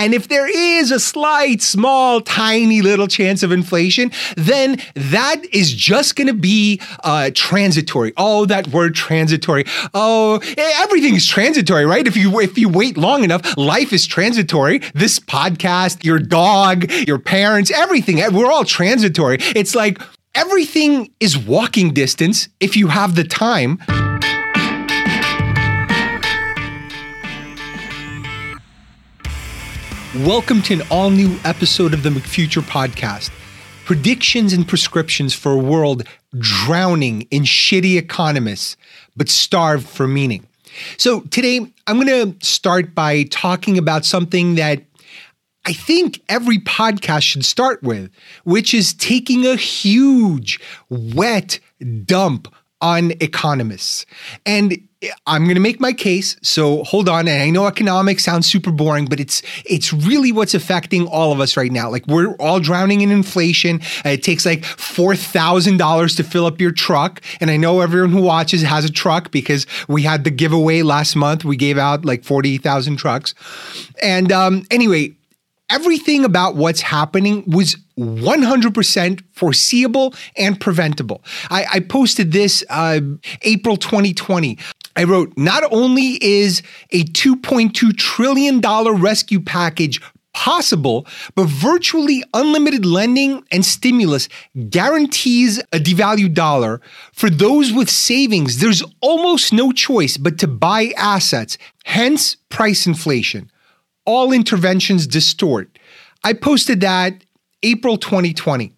And 0.00 0.14
if 0.14 0.28
there 0.28 0.48
is 0.48 0.90
a 0.90 0.98
slight, 0.98 1.60
small, 1.60 2.22
tiny 2.22 2.80
little 2.80 3.06
chance 3.06 3.42
of 3.42 3.52
inflation, 3.52 4.10
then 4.34 4.80
that 4.94 5.42
is 5.52 5.74
just 5.74 6.16
going 6.16 6.28
to 6.28 6.32
be 6.32 6.80
uh, 7.04 7.30
transitory. 7.34 8.14
Oh, 8.16 8.46
that 8.46 8.68
word 8.68 8.94
transitory. 8.94 9.64
Oh, 9.92 10.40
everything 10.56 11.16
is 11.16 11.26
transitory, 11.26 11.84
right? 11.84 12.06
If 12.06 12.16
you 12.16 12.40
if 12.40 12.56
you 12.56 12.70
wait 12.70 12.96
long 12.96 13.24
enough, 13.24 13.58
life 13.58 13.92
is 13.92 14.06
transitory. 14.06 14.78
This 14.94 15.20
podcast, 15.20 16.02
your 16.02 16.18
dog, 16.18 16.90
your 17.06 17.18
parents, 17.18 17.70
everything, 17.70 18.16
we're 18.32 18.50
all 18.50 18.64
transitory. 18.64 19.36
It's 19.54 19.74
like 19.74 20.00
everything 20.34 21.12
is 21.20 21.36
walking 21.36 21.92
distance 21.92 22.48
if 22.58 22.74
you 22.74 22.88
have 22.88 23.16
the 23.16 23.24
time. 23.24 23.78
Welcome 30.16 30.60
to 30.62 30.74
an 30.74 30.82
all 30.90 31.10
new 31.10 31.38
episode 31.44 31.94
of 31.94 32.02
the 32.02 32.10
McFuture 32.10 32.62
podcast. 32.62 33.30
Predictions 33.84 34.52
and 34.52 34.66
prescriptions 34.66 35.34
for 35.34 35.52
a 35.52 35.56
world 35.56 36.02
drowning 36.36 37.28
in 37.30 37.44
shitty 37.44 37.96
economists, 37.96 38.76
but 39.16 39.28
starved 39.28 39.88
for 39.88 40.08
meaning. 40.08 40.48
So, 40.96 41.20
today 41.20 41.64
I'm 41.86 42.00
going 42.00 42.08
to 42.08 42.44
start 42.44 42.92
by 42.92 43.22
talking 43.30 43.78
about 43.78 44.04
something 44.04 44.56
that 44.56 44.82
I 45.64 45.74
think 45.74 46.20
every 46.28 46.58
podcast 46.58 47.22
should 47.22 47.44
start 47.44 47.80
with, 47.84 48.10
which 48.42 48.74
is 48.74 48.92
taking 48.94 49.46
a 49.46 49.54
huge, 49.54 50.58
wet 50.88 51.60
dump 52.04 52.52
on 52.80 53.12
economists. 53.20 54.06
And 54.44 54.88
I'm 55.26 55.44
going 55.44 55.54
to 55.54 55.60
make 55.60 55.80
my 55.80 55.94
case. 55.94 56.36
So 56.42 56.84
hold 56.84 57.08
on. 57.08 57.26
And 57.26 57.42
I 57.42 57.48
know 57.48 57.66
economics 57.66 58.22
sounds 58.22 58.46
super 58.46 58.70
boring, 58.70 59.06
but 59.06 59.18
it's 59.18 59.42
it's 59.64 59.92
really 59.92 60.30
what's 60.30 60.52
affecting 60.52 61.06
all 61.06 61.32
of 61.32 61.40
us 61.40 61.56
right 61.56 61.72
now. 61.72 61.90
Like 61.90 62.06
we're 62.06 62.34
all 62.34 62.60
drowning 62.60 63.00
in 63.00 63.10
inflation. 63.10 63.80
It 64.04 64.22
takes 64.22 64.44
like 64.44 64.64
four 64.64 65.16
thousand 65.16 65.78
dollars 65.78 66.16
to 66.16 66.24
fill 66.24 66.44
up 66.44 66.60
your 66.60 66.72
truck. 66.72 67.22
And 67.40 67.50
I 67.50 67.56
know 67.56 67.80
everyone 67.80 68.10
who 68.10 68.20
watches 68.20 68.62
has 68.62 68.84
a 68.84 68.92
truck 68.92 69.30
because 69.30 69.66
we 69.88 70.02
had 70.02 70.24
the 70.24 70.30
giveaway 70.30 70.82
last 70.82 71.16
month. 71.16 71.44
We 71.44 71.56
gave 71.56 71.78
out 71.78 72.04
like 72.04 72.22
forty 72.22 72.58
thousand 72.58 72.96
trucks. 72.96 73.34
And 74.02 74.30
um, 74.30 74.64
anyway, 74.70 75.14
everything 75.70 76.24
about 76.24 76.56
what's 76.56 76.82
happening 76.82 77.44
was 77.46 77.76
100% 77.98 79.22
foreseeable 79.32 80.14
and 80.36 80.58
preventable. 80.58 81.22
I, 81.50 81.66
I 81.74 81.80
posted 81.80 82.32
this 82.32 82.64
uh, 82.70 83.00
April 83.42 83.76
2020. 83.76 84.58
I 85.00 85.04
wrote, 85.04 85.32
not 85.34 85.64
only 85.72 86.22
is 86.22 86.60
a 86.90 87.04
$2.2 87.04 87.96
trillion 87.96 88.60
rescue 88.60 89.40
package 89.40 89.98
possible, 90.34 91.06
but 91.34 91.46
virtually 91.46 92.22
unlimited 92.34 92.84
lending 92.84 93.42
and 93.50 93.64
stimulus 93.64 94.28
guarantees 94.68 95.58
a 95.72 95.78
devalued 95.78 96.34
dollar. 96.34 96.82
For 97.14 97.30
those 97.30 97.72
with 97.72 97.88
savings, 97.88 98.58
there's 98.58 98.82
almost 99.00 99.54
no 99.54 99.72
choice 99.72 100.18
but 100.18 100.38
to 100.40 100.46
buy 100.46 100.92
assets, 100.98 101.56
hence 101.84 102.36
price 102.50 102.86
inflation. 102.86 103.50
All 104.04 104.32
interventions 104.32 105.06
distort. 105.06 105.78
I 106.24 106.34
posted 106.34 106.82
that 106.82 107.24
April 107.62 107.96
2020. 107.96 108.74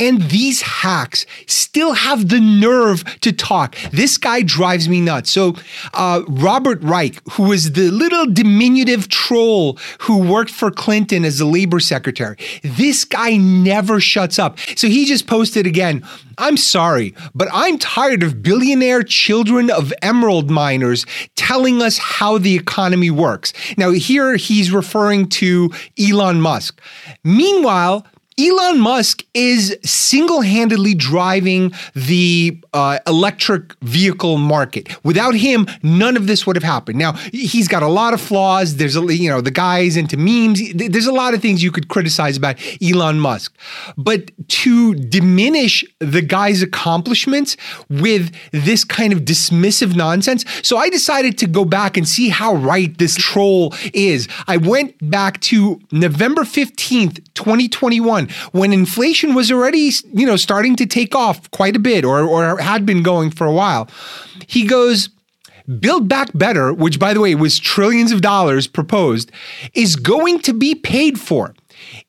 And 0.00 0.22
these 0.22 0.62
hacks 0.62 1.26
still 1.46 1.92
have 1.92 2.30
the 2.30 2.40
nerve 2.40 3.04
to 3.20 3.32
talk. 3.32 3.76
This 3.92 4.16
guy 4.18 4.42
drives 4.42 4.88
me 4.88 5.00
nuts. 5.00 5.30
So, 5.30 5.54
uh, 5.94 6.22
Robert 6.26 6.82
Reich, 6.82 7.20
who 7.32 7.44
was 7.44 7.72
the 7.72 7.90
little 7.90 8.26
diminutive 8.26 9.08
troll 9.08 9.78
who 10.00 10.18
worked 10.18 10.50
for 10.50 10.70
Clinton 10.70 11.24
as 11.24 11.38
the 11.38 11.44
labor 11.44 11.80
secretary, 11.80 12.36
this 12.62 13.04
guy 13.04 13.36
never 13.36 14.00
shuts 14.00 14.38
up. 14.38 14.58
So, 14.74 14.88
he 14.88 15.04
just 15.04 15.26
posted 15.26 15.66
again 15.66 16.02
I'm 16.40 16.56
sorry, 16.56 17.14
but 17.34 17.48
I'm 17.52 17.78
tired 17.78 18.22
of 18.22 18.42
billionaire 18.42 19.02
children 19.02 19.70
of 19.70 19.92
emerald 20.00 20.50
miners 20.50 21.04
telling 21.36 21.82
us 21.82 21.98
how 21.98 22.38
the 22.38 22.56
economy 22.56 23.10
works. 23.10 23.52
Now, 23.76 23.90
here 23.90 24.36
he's 24.36 24.72
referring 24.72 25.28
to 25.40 25.70
Elon 25.98 26.40
Musk. 26.40 26.80
Meanwhile, 27.22 28.06
Elon 28.40 28.80
Musk 28.80 29.24
is 29.34 29.76
single 29.84 30.40
handedly 30.40 30.94
driving 30.94 31.72
the 31.94 32.58
uh, 32.72 32.98
electric 33.06 33.74
vehicle 33.80 34.38
market. 34.38 34.88
Without 35.04 35.34
him, 35.34 35.66
none 35.82 36.16
of 36.16 36.26
this 36.26 36.46
would 36.46 36.56
have 36.56 36.62
happened. 36.62 36.98
Now, 36.98 37.12
he's 37.32 37.68
got 37.68 37.82
a 37.82 37.88
lot 37.88 38.14
of 38.14 38.20
flaws. 38.20 38.76
There's, 38.76 38.96
a, 38.96 39.14
you 39.14 39.28
know, 39.28 39.42
the 39.42 39.50
guy's 39.50 39.96
into 39.96 40.16
memes. 40.16 40.60
There's 40.72 41.06
a 41.06 41.12
lot 41.12 41.34
of 41.34 41.42
things 41.42 41.62
you 41.62 41.70
could 41.70 41.88
criticize 41.88 42.36
about 42.36 42.56
Elon 42.82 43.20
Musk. 43.20 43.54
But 43.98 44.30
to 44.48 44.94
diminish 44.94 45.84
the 45.98 46.22
guy's 46.22 46.62
accomplishments 46.62 47.58
with 47.90 48.34
this 48.52 48.84
kind 48.84 49.12
of 49.12 49.20
dismissive 49.20 49.94
nonsense, 49.96 50.44
so 50.62 50.78
I 50.78 50.88
decided 50.88 51.36
to 51.38 51.46
go 51.46 51.66
back 51.66 51.96
and 51.96 52.08
see 52.08 52.30
how 52.30 52.54
right 52.54 52.96
this 52.96 53.16
troll 53.16 53.74
is. 53.92 54.28
I 54.46 54.56
went 54.56 55.10
back 55.10 55.40
to 55.42 55.80
November 55.92 56.42
15th, 56.42 57.22
2021 57.34 58.29
when 58.52 58.72
inflation 58.72 59.34
was 59.34 59.50
already, 59.50 59.90
you 60.12 60.26
know, 60.26 60.36
starting 60.36 60.76
to 60.76 60.86
take 60.86 61.14
off 61.14 61.50
quite 61.50 61.76
a 61.76 61.80
bit 61.80 62.04
or, 62.04 62.20
or 62.20 62.58
had 62.60 62.86
been 62.86 63.02
going 63.02 63.30
for 63.30 63.46
a 63.46 63.52
while. 63.52 63.88
He 64.46 64.66
goes, 64.66 65.08
Build 65.78 66.08
Back 66.08 66.30
Better, 66.34 66.72
which 66.72 66.98
by 66.98 67.14
the 67.14 67.20
way 67.20 67.34
was 67.34 67.58
trillions 67.58 68.12
of 68.12 68.20
dollars 68.20 68.66
proposed, 68.66 69.30
is 69.74 69.96
going 69.96 70.40
to 70.40 70.52
be 70.52 70.74
paid 70.74 71.20
for. 71.20 71.54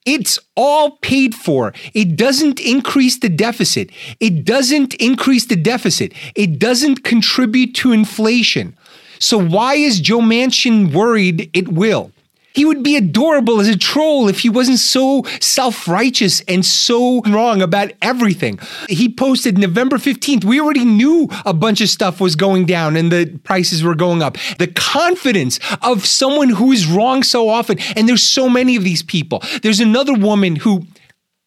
It's 0.05 0.39
all 0.55 0.97
paid 0.97 1.35
for. 1.35 1.73
It 1.93 2.15
doesn't 2.15 2.59
increase 2.59 3.19
the 3.19 3.29
deficit. 3.29 3.91
It 4.19 4.45
doesn't 4.45 4.95
increase 4.95 5.45
the 5.45 5.55
deficit. 5.55 6.13
It 6.35 6.59
doesn't 6.59 7.03
contribute 7.03 7.73
to 7.75 7.91
inflation. 7.91 8.75
So, 9.19 9.37
why 9.37 9.75
is 9.75 9.99
Joe 9.99 10.19
Manchin 10.19 10.93
worried 10.93 11.49
it 11.53 11.69
will? 11.69 12.11
He 12.53 12.65
would 12.65 12.83
be 12.83 12.95
adorable 12.95 13.59
as 13.59 13.67
a 13.67 13.77
troll 13.77 14.27
if 14.27 14.39
he 14.41 14.49
wasn't 14.49 14.79
so 14.79 15.23
self 15.39 15.87
righteous 15.87 16.41
and 16.47 16.65
so 16.65 17.21
wrong 17.21 17.61
about 17.61 17.91
everything. 18.01 18.59
He 18.89 19.07
posted 19.09 19.57
November 19.57 19.97
15th. 19.97 20.43
We 20.43 20.59
already 20.59 20.85
knew 20.85 21.29
a 21.45 21.53
bunch 21.53 21.81
of 21.81 21.89
stuff 21.89 22.19
was 22.19 22.35
going 22.35 22.65
down 22.65 22.95
and 22.95 23.11
the 23.11 23.39
prices 23.43 23.83
were 23.83 23.95
going 23.95 24.21
up. 24.21 24.37
The 24.59 24.67
confidence 24.67 25.59
of 25.81 26.05
someone 26.05 26.49
who 26.49 26.71
is 26.71 26.87
wrong 26.87 27.23
so 27.23 27.49
often. 27.49 27.79
And 27.95 28.07
there's 28.07 28.23
so 28.23 28.49
many 28.49 28.75
of 28.75 28.83
these 28.83 29.03
people. 29.03 29.41
There's 29.61 29.79
another 29.79 30.13
woman 30.13 30.57
who 30.57 30.85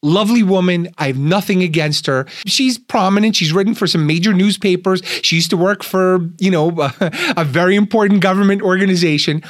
lovely 0.04 0.42
woman. 0.42 0.88
I 0.98 1.08
have 1.08 1.18
nothing 1.18 1.62
against 1.62 2.06
her. 2.06 2.26
She's 2.46 2.78
prominent. 2.78 3.36
She's 3.36 3.52
written 3.52 3.74
for 3.74 3.86
some 3.86 4.06
major 4.06 4.32
newspapers. 4.32 5.02
She 5.22 5.36
used 5.36 5.50
to 5.50 5.56
work 5.56 5.82
for, 5.82 6.30
you 6.38 6.50
know, 6.50 6.70
a, 6.80 6.92
a 7.36 7.44
very 7.44 7.74
important 7.74 8.20
government 8.20 8.62
organization. 8.62 9.42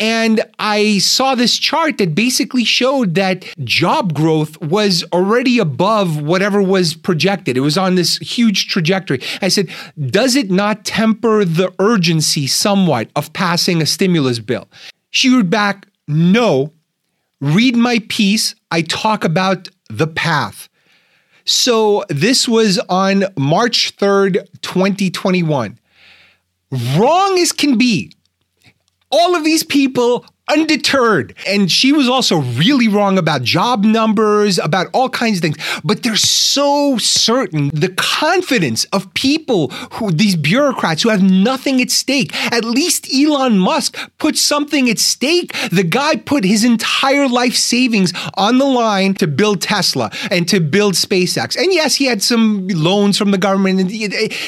And 0.00 0.40
I 0.58 0.98
saw 0.98 1.34
this 1.34 1.58
chart 1.58 1.98
that 1.98 2.14
basically 2.14 2.64
showed 2.64 3.14
that 3.16 3.44
job 3.64 4.14
growth 4.14 4.60
was 4.62 5.04
already 5.12 5.58
above 5.58 6.22
whatever 6.22 6.62
was 6.62 6.94
projected. 6.94 7.56
It 7.56 7.60
was 7.60 7.76
on 7.76 7.96
this 7.96 8.18
huge 8.18 8.68
trajectory. 8.68 9.20
I 9.42 9.48
said, 9.48 9.68
does 10.06 10.36
it 10.36 10.50
not 10.50 10.84
temper 10.84 11.44
the 11.44 11.72
urgency 11.78 12.46
somewhat 12.46 13.10
of 13.16 13.32
passing 13.32 13.82
a 13.82 13.86
stimulus 13.86 14.38
bill? 14.38 14.68
She 15.10 15.34
wrote 15.34 15.50
back, 15.50 15.86
no. 16.06 16.72
Read 17.40 17.76
my 17.76 18.00
piece. 18.08 18.54
I 18.70 18.82
talk 18.82 19.24
about 19.24 19.68
the 19.88 20.06
path. 20.06 20.68
So 21.44 22.04
this 22.08 22.46
was 22.46 22.78
on 22.88 23.24
March 23.36 23.96
3rd, 23.96 24.46
2021. 24.60 25.78
Wrong 26.70 27.38
as 27.38 27.52
can 27.52 27.78
be. 27.78 28.12
All 29.10 29.34
of 29.34 29.44
these 29.44 29.62
people 29.64 30.26
undeterred. 30.48 31.34
And 31.46 31.70
she 31.70 31.92
was 31.92 32.08
also 32.08 32.38
really 32.38 32.88
wrong 32.88 33.18
about 33.18 33.42
job 33.42 33.84
numbers, 33.84 34.58
about 34.58 34.88
all 34.92 35.08
kinds 35.08 35.38
of 35.38 35.42
things. 35.42 35.56
But 35.84 36.02
they're 36.02 36.16
so 36.16 36.98
certain. 36.98 37.70
The 37.72 37.90
confidence 37.96 38.84
of 38.86 39.12
people 39.14 39.68
who, 39.92 40.10
these 40.10 40.36
bureaucrats 40.36 41.02
who 41.02 41.08
have 41.10 41.22
nothing 41.22 41.80
at 41.80 41.90
stake. 41.90 42.34
At 42.52 42.64
least 42.64 43.12
Elon 43.12 43.58
Musk 43.58 43.96
put 44.18 44.36
something 44.36 44.88
at 44.88 44.98
stake. 44.98 45.52
The 45.70 45.84
guy 45.84 46.16
put 46.16 46.44
his 46.44 46.64
entire 46.64 47.28
life 47.28 47.54
savings 47.54 48.12
on 48.34 48.58
the 48.58 48.64
line 48.64 49.14
to 49.14 49.26
build 49.26 49.60
Tesla 49.60 50.10
and 50.30 50.48
to 50.48 50.60
build 50.60 50.94
SpaceX. 50.94 51.56
And 51.56 51.72
yes, 51.72 51.96
he 51.96 52.06
had 52.06 52.22
some 52.22 52.68
loans 52.68 53.18
from 53.18 53.30
the 53.30 53.38
government. 53.38 53.92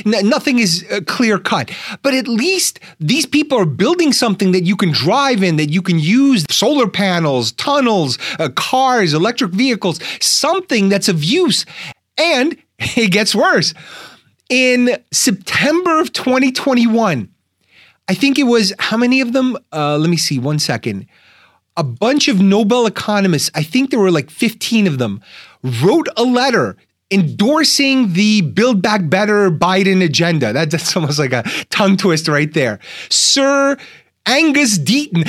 Nothing 0.05 0.59
is 0.59 0.85
uh, 0.91 1.01
clear 1.07 1.39
cut. 1.39 1.71
But 2.03 2.15
at 2.15 2.29
least 2.29 2.81
these 2.99 3.27
people 3.27 3.59
are 3.59 3.67
building 3.67 4.13
something 4.13 4.53
that 4.53 4.65
you 4.65 4.77
can 4.77 4.93
drive 4.93 5.43
in, 5.43 5.57
that 5.57 5.71
you 5.71 5.83
can 5.83 5.90
can 5.91 5.99
use 6.01 6.45
solar 6.51 6.89
panels, 6.89 7.53
tunnels, 7.53 8.19
uh, 8.39 8.49
cars, 8.55 9.13
electric 9.15 9.51
vehicles, 9.53 10.01
something 10.21 10.89
that's 10.89 11.09
of 11.09 11.25
use. 11.25 11.67
And 12.17 12.57
it 12.79 13.11
gets 13.11 13.35
worse. 13.35 13.75
In 14.49 14.97
September 15.13 16.01
of 16.01 16.13
2021, 16.13 17.29
I 18.09 18.15
think 18.15 18.39
it 18.39 18.45
was 18.45 18.73
how 18.79 18.97
many 18.97 19.21
of 19.21 19.33
them? 19.33 19.57
Uh, 19.73 19.97
let 19.97 20.11
me 20.11 20.17
see, 20.17 20.39
one 20.39 20.59
second. 20.59 21.07
a 21.77 21.85
bunch 21.85 22.29
of 22.29 22.41
Nobel 22.41 22.87
economists, 22.87 23.51
I 23.55 23.63
think 23.63 23.91
there 23.91 24.01
were 24.01 24.11
like 24.11 24.29
15 24.31 24.87
of 24.87 24.99
them, 24.99 25.21
wrote 25.63 26.09
a 26.17 26.25
letter 26.25 26.77
endorsing 27.11 28.13
the 28.13 28.43
Build 28.43 28.83
Back 28.83 29.09
Better 29.09 29.51
Biden 29.51 30.05
agenda. 30.05 30.53
That, 30.53 30.71
that's 30.71 30.95
almost 30.97 31.19
like 31.19 31.33
a 31.33 31.43
tongue 31.71 31.97
twist 31.97 32.29
right 32.29 32.53
there. 32.53 32.79
Sir 33.09 33.77
Angus 34.27 34.79
Deaton. 34.79 35.25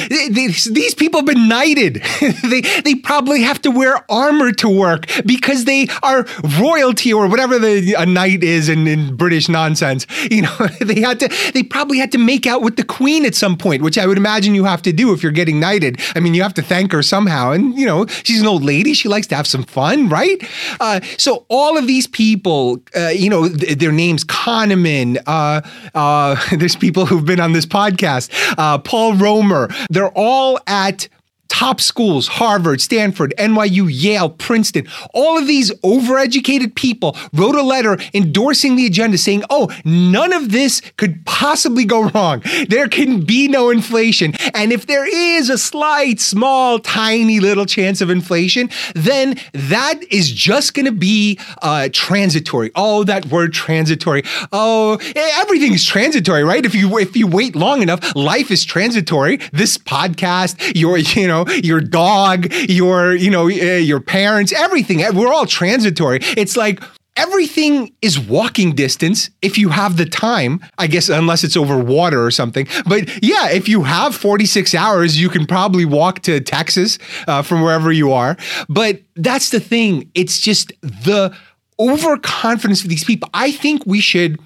These 0.74 0.96
people 0.96 1.20
have 1.20 1.26
been 1.26 1.48
knighted. 1.48 2.04
they, 2.44 2.62
they 2.82 2.96
probably 2.96 3.42
have 3.42 3.62
to 3.62 3.72
wear 3.72 4.04
armor 4.12 4.52
to 4.54 4.70
work 4.70 5.10
because 5.26 5.66
they 5.66 5.88
are 6.04 6.26
royalty 6.60 7.14
or 7.14 7.28
whatever 7.28 7.58
the, 7.58 7.96
a 7.98 8.06
knight 8.06 8.44
is 8.44 8.70
in, 8.70 8.88
in 8.88 9.16
British 9.16 9.48
nonsense. 9.50 10.06
You 10.30 10.44
know, 10.44 10.56
they 10.82 11.00
had 11.00 11.20
to, 11.22 11.52
they 11.54 11.64
probably 11.64 11.98
had 11.98 12.12
to 12.12 12.18
make 12.18 12.46
out 12.46 12.62
with 12.62 12.76
the 12.76 12.84
queen 12.84 13.26
at 13.26 13.34
some 13.34 13.58
point, 13.58 13.82
which 13.82 13.98
I 13.98 14.06
would 14.06 14.18
imagine 14.18 14.56
you 14.56 14.66
have 14.66 14.82
to 14.84 14.94
do 14.94 15.14
if 15.14 15.24
you're 15.24 15.32
getting 15.32 15.60
knighted. 15.60 16.00
I 16.16 16.20
mean, 16.20 16.34
you 16.34 16.44
have 16.44 16.54
to 16.56 16.62
thank 16.62 16.92
her 16.92 17.02
somehow. 17.02 17.52
And, 17.52 17.78
you 17.78 17.86
know, 17.86 18.06
she's 18.08 18.42
an 18.42 18.48
old 18.48 18.64
lady. 18.64 18.94
She 18.94 19.08
likes 19.08 19.28
to 19.28 19.36
have 19.36 19.48
some 19.48 19.64
fun, 19.64 20.10
right? 20.10 20.38
Uh, 20.80 21.00
so 21.18 21.46
all 21.48 21.78
of 21.78 21.88
these 21.88 22.08
people, 22.08 22.82
uh, 22.96 23.08
you 23.08 23.30
know, 23.30 23.48
th- 23.48 23.80
their 23.80 23.92
names, 23.92 24.26
Kahneman, 24.26 25.18
uh, 25.26 25.62
uh 25.96 26.36
there's 26.58 26.76
people 26.76 27.06
who've 27.06 27.26
been 27.26 27.40
on 27.40 27.54
this 27.54 27.66
podcast, 27.66 28.30
uh, 28.58 28.78
Paul 28.84 29.16
Romer. 29.16 29.70
They're 29.90 30.12
all 30.16 30.60
at 30.68 31.08
top 31.52 31.82
schools 31.82 32.30
Harvard, 32.30 32.80
Stanford, 32.80 33.34
NYU, 33.38 33.90
Yale, 33.92 34.30
Princeton. 34.30 34.88
All 35.14 35.38
of 35.38 35.48
these 35.48 35.70
overeducated 35.82 36.76
people 36.76 37.18
wrote 37.34 37.56
a 37.56 37.62
letter 37.62 37.98
endorsing 38.14 38.78
the 38.78 38.86
agenda 38.86 39.18
saying, 39.18 39.44
oh, 39.50 39.70
none 39.84 40.32
of 40.32 40.54
this 40.54 40.82
could 40.96 41.26
possibly 41.26 41.84
go 41.84 42.10
wrong. 42.10 42.42
There 42.70 42.88
can 42.88 43.26
be 43.26 43.50
no 43.50 43.70
inflation. 43.70 44.34
And 44.54 44.72
if 44.72 44.88
there 44.88 45.06
is 45.06 45.50
a 45.50 45.58
slight, 45.58 46.22
small, 46.22 46.80
tiny 46.80 47.42
little 47.42 47.66
chance 47.66 48.00
of 48.00 48.10
inflation, 48.10 48.70
then 48.96 49.38
that 49.54 50.02
is 50.10 50.32
just 50.32 50.74
going 50.74 50.86
to 50.86 50.94
be 50.94 51.38
uh, 51.62 51.90
transitory. 51.92 52.72
Oh, 52.76 53.04
that 53.04 53.26
word 53.26 53.52
transitory. 53.52 54.24
Oh, 54.54 55.00
everything 55.16 55.74
is 55.74 55.86
transitory, 55.86 56.46
right? 56.46 56.66
If 56.66 56.74
you 56.74 56.98
if 56.98 57.18
you 57.18 57.28
wait 57.28 57.58
long 57.58 57.82
enough, 57.82 58.16
life 58.16 58.52
is 58.52 58.64
transitory. 58.64 59.38
This 59.52 59.78
podcast, 59.78 60.76
your 60.76 60.98
you 60.98 61.28
know 61.28 61.41
your 61.64 61.82
dog, 61.82 62.52
your, 62.70 63.16
you 63.16 63.30
know, 63.30 63.46
uh, 63.46 63.78
your 63.78 64.00
parents, 64.00 64.54
everything. 64.54 65.00
We're 65.16 65.34
all 65.34 65.46
transitory. 65.46 66.20
It's 66.38 66.58
like 66.58 66.82
everything 67.18 67.92
is 68.02 68.18
walking 68.20 68.74
distance 68.74 69.30
if 69.42 69.58
you 69.58 69.70
have 69.70 69.98
the 69.98 70.06
time 70.06 70.62
i 70.78 70.88
guess 70.88 71.10
unless 71.10 71.44
it's 71.44 71.58
over 71.58 71.78
water 71.78 72.24
or 72.24 72.32
something 72.32 72.66
but 72.86 73.10
yeah 73.22 73.50
if 73.50 73.68
you 73.68 73.84
have 73.84 74.16
46 74.16 74.74
hours 74.74 75.20
you 75.20 75.28
can 75.28 75.46
probably 75.46 75.84
walk 75.84 76.22
to 76.22 76.40
texas 76.40 76.98
uh, 77.28 77.42
from 77.42 77.62
wherever 77.62 77.92
you 77.92 78.14
are 78.14 78.38
but 78.70 79.02
that's 79.16 79.50
the 79.50 79.60
thing 79.60 80.10
it's 80.16 80.40
just 80.40 80.72
the 80.82 81.36
overconfidence 81.80 82.82
of 82.82 82.90
these 82.90 83.04
people 83.04 83.30
i 83.34 83.52
think 83.52 83.86
we 83.86 84.00
should 84.00 84.40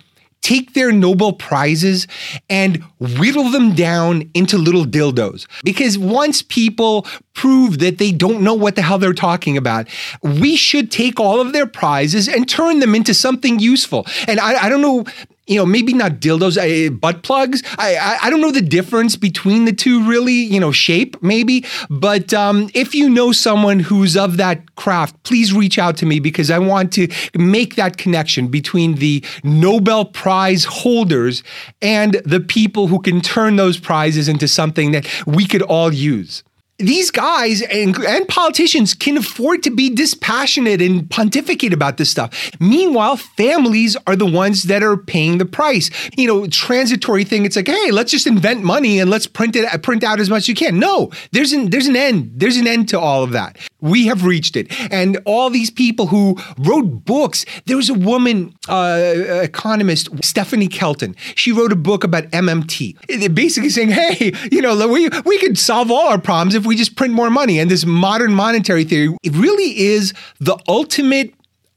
take 0.46 0.74
their 0.74 0.92
Nobel 0.92 1.34
Prizes 1.34 2.08
and 2.52 2.84
whittle 3.00 3.50
them 3.50 3.74
down 3.74 4.30
into 4.36 4.60
little 4.60 4.86
dildos. 4.86 5.48
Because 5.64 5.98
once 5.98 6.44
people 6.44 7.08
prove 7.34 7.80
that 7.80 7.98
they 7.98 8.12
don't 8.12 8.42
know 8.44 8.54
what 8.54 8.76
the 8.76 8.84
hell 8.84 9.00
they're 9.00 9.14
talking 9.14 9.58
about, 9.58 9.88
we 10.22 10.56
should 10.56 10.92
take 10.92 11.20
all 11.20 11.42
of 11.42 11.52
their 11.52 11.66
prizes 11.66 12.28
and 12.28 12.48
turn 12.48 12.80
them 12.80 12.94
into 12.94 13.12
something 13.12 13.58
useful. 13.58 14.06
And 14.28 14.40
I, 14.40 14.66
I 14.66 14.70
don't 14.70 14.82
know 14.82 15.06
you 15.48 15.58
know, 15.58 15.66
maybe 15.66 15.94
not 15.94 16.14
dildos, 16.14 16.58
uh, 16.58 16.90
butt 16.90 17.24
plugs. 17.24 17.62
I, 17.78 17.96
I, 17.96 18.18
I 18.24 18.30
don't 18.30 18.42
know 18.42 18.52
the 18.52 18.62
difference 18.62 19.16
between 19.16 19.66
the 19.66 19.74
two, 19.74 20.08
really. 20.08 20.34
You 20.34 20.60
know, 20.60 20.72
shape 20.72 21.22
maybe. 21.22 21.66
But 21.90 22.34
um, 22.34 22.70
if 22.74 22.96
you 22.96 23.10
know 23.10 23.32
someone 23.32 23.80
who's 23.80 24.18
of 24.18 24.38
that 24.38 24.76
craft, 24.76 25.22
please 25.24 25.54
reach 25.54 25.78
out 25.78 25.98
to 25.98 26.06
me 26.06 26.20
because 26.20 26.50
I 26.50 26.60
want 26.60 26.92
to 26.94 27.08
make 27.38 27.76
that 27.76 27.98
connection 27.98 28.48
between 28.48 28.96
the 28.96 29.24
Nobel 29.44 30.06
Prize 30.06 30.66
holders 30.66 31.44
and 31.82 32.16
the 32.26 32.40
people 32.40 32.88
who 32.88 33.02
can 33.02 33.22
turn 33.22 33.56
those 33.56 33.78
prizes 33.78 34.28
into 34.28 34.48
something 34.48 34.92
that 34.92 35.08
we 35.26 35.46
could 35.46 35.62
all 35.62 35.94
use 35.94 36.44
these 36.78 37.10
guys 37.10 37.62
and, 37.62 37.98
and, 38.04 38.28
politicians 38.28 38.94
can 38.94 39.18
afford 39.18 39.64
to 39.64 39.70
be 39.70 39.90
dispassionate 39.90 40.82
and 40.82 41.10
pontificate 41.10 41.72
about 41.72 41.98
this 41.98 42.10
stuff. 42.10 42.52
Meanwhile, 42.60 43.18
families 43.18 43.96
are 44.08 44.16
the 44.16 44.26
ones 44.26 44.64
that 44.64 44.84
are 44.84 44.98
paying 44.98 45.38
the 45.38 45.46
price. 45.46 45.90
You 46.18 46.28
know, 46.28 46.48
transitory 46.48 47.24
thing. 47.24 47.46
It's 47.46 47.56
like, 47.56 47.68
hey, 47.68 47.92
let's 47.92 48.12
just 48.12 48.28
invent 48.28 48.64
money 48.64 49.00
and 49.00 49.10
let's 49.10 49.28
print 49.28 49.56
it, 49.56 49.84
print 49.84 50.04
out 50.04 50.20
as 50.20 50.30
much 50.30 50.44
as 50.44 50.50
you 50.50 50.56
can. 50.56 50.78
No, 50.78 51.12
there's 51.32 51.54
an 51.54 51.70
there's 51.70 51.88
an 51.88 51.96
end. 51.96 52.32
There's 52.36 52.58
an 52.58 52.68
end 52.68 52.90
to 52.90 53.00
all 53.00 53.24
of 53.24 53.32
that. 53.32 53.58
We 53.86 54.08
have 54.08 54.26
reached 54.26 54.56
it, 54.56 54.68
and 54.92 55.18
all 55.26 55.50
these 55.50 55.70
people 55.70 56.08
who 56.08 56.38
wrote 56.58 57.06
books. 57.06 57.46
There 57.66 57.78
was 57.78 57.90
a 57.90 57.94
woman, 57.94 58.56
uh, 58.68 59.42
economist, 59.44 60.10
Stephanie 60.24 60.68
Kelton. 60.68 61.16
She 61.36 61.52
wrote 61.52 61.72
a 61.72 61.76
book 61.76 62.04
about 62.04 62.24
MMT, 62.32 63.34
basically 63.34 63.70
saying, 63.70 63.90
hey, 63.90 64.34
you 64.52 64.62
know, 64.62 64.88
we 64.88 65.10
we 65.26 65.38
could 65.38 65.58
solve 65.58 65.92
all 65.92 66.08
our 66.10 66.20
problems 66.20 66.56
if 66.56 66.66
we 66.66 66.76
just 66.76 66.96
print 66.96 67.14
more 67.14 67.30
money. 67.30 67.60
And 67.60 67.70
this 67.70 67.86
modern 67.86 68.34
monetary 68.34 68.84
theory, 68.84 69.16
it 69.24 69.34
really 69.34 69.78
is 69.78 70.14
the 70.40 70.58
ultimate 70.68 71.34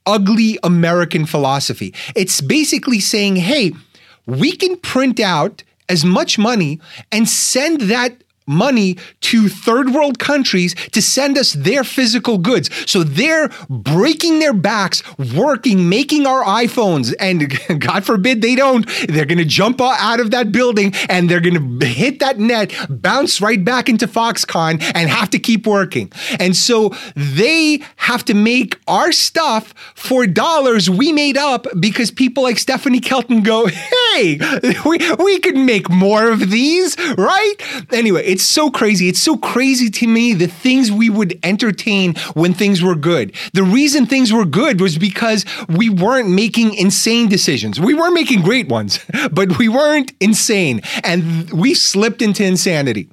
ugly 0.06 0.58
American 0.62 1.26
philosophy. 1.26 1.94
It's 2.16 2.40
basically 2.40 3.00
saying, 3.00 3.36
hey, 3.36 3.72
we 4.26 4.52
can 4.52 4.76
print 4.78 5.20
out 5.20 5.62
as 5.88 6.04
much 6.04 6.38
money 6.38 6.80
and 7.12 7.28
send 7.28 7.82
that 7.82 8.22
money 8.48 8.96
to 9.20 9.48
third 9.48 9.90
world 9.90 10.18
countries 10.18 10.74
to 10.92 11.02
send 11.02 11.38
us 11.38 11.52
their 11.52 11.84
physical 11.84 12.38
goods. 12.38 12.70
So 12.90 13.02
they're 13.02 13.50
breaking 13.68 14.38
their 14.38 14.52
backs, 14.52 15.02
working, 15.36 15.88
making 15.88 16.26
our 16.26 16.42
iPhones. 16.44 17.14
And 17.20 17.52
God 17.80 18.04
forbid 18.04 18.42
they 18.42 18.54
don't, 18.54 18.88
they're 19.08 19.26
going 19.26 19.38
to 19.38 19.44
jump 19.44 19.80
out 19.80 20.20
of 20.20 20.30
that 20.30 20.50
building 20.50 20.94
and 21.08 21.28
they're 21.28 21.40
going 21.40 21.78
to 21.78 21.86
hit 21.86 22.20
that 22.20 22.38
net, 22.38 22.74
bounce 22.88 23.40
right 23.40 23.62
back 23.64 23.88
into 23.88 24.06
Foxconn 24.06 24.82
and 24.94 25.08
have 25.08 25.30
to 25.30 25.38
keep 25.38 25.66
working. 25.66 26.10
And 26.40 26.56
so 26.56 26.94
they 27.14 27.82
have 27.96 28.24
to 28.26 28.34
make 28.34 28.78
our 28.86 29.12
stuff 29.12 29.74
for 29.94 30.26
dollars 30.26 30.88
we 30.88 31.12
made 31.12 31.36
up 31.36 31.66
because 31.78 32.10
people 32.10 32.42
like 32.42 32.58
Stephanie 32.58 33.00
Kelton 33.00 33.42
go, 33.42 33.66
hey, 34.12 34.38
we, 34.86 34.98
we 35.16 35.38
could 35.40 35.56
make 35.56 35.90
more 35.90 36.30
of 36.30 36.50
these, 36.50 36.96
right? 37.16 37.54
Anyway, 37.92 38.24
it's 38.38 38.46
so 38.46 38.70
crazy. 38.70 39.08
It's 39.08 39.20
so 39.20 39.36
crazy 39.36 39.90
to 39.90 40.06
me 40.06 40.32
the 40.32 40.46
things 40.46 40.92
we 40.92 41.10
would 41.10 41.40
entertain 41.42 42.14
when 42.34 42.54
things 42.54 42.80
were 42.80 42.94
good. 42.94 43.34
The 43.52 43.64
reason 43.64 44.06
things 44.06 44.32
were 44.32 44.44
good 44.44 44.80
was 44.80 44.96
because 44.96 45.44
we 45.68 45.90
weren't 45.90 46.30
making 46.30 46.74
insane 46.74 47.28
decisions. 47.28 47.80
We 47.80 47.94
were 47.94 48.12
making 48.12 48.42
great 48.42 48.68
ones, 48.68 49.04
but 49.32 49.58
we 49.58 49.68
weren't 49.68 50.12
insane. 50.20 50.82
And 51.02 51.50
we 51.50 51.74
slipped 51.74 52.22
into 52.22 52.44
insanity. 52.44 53.08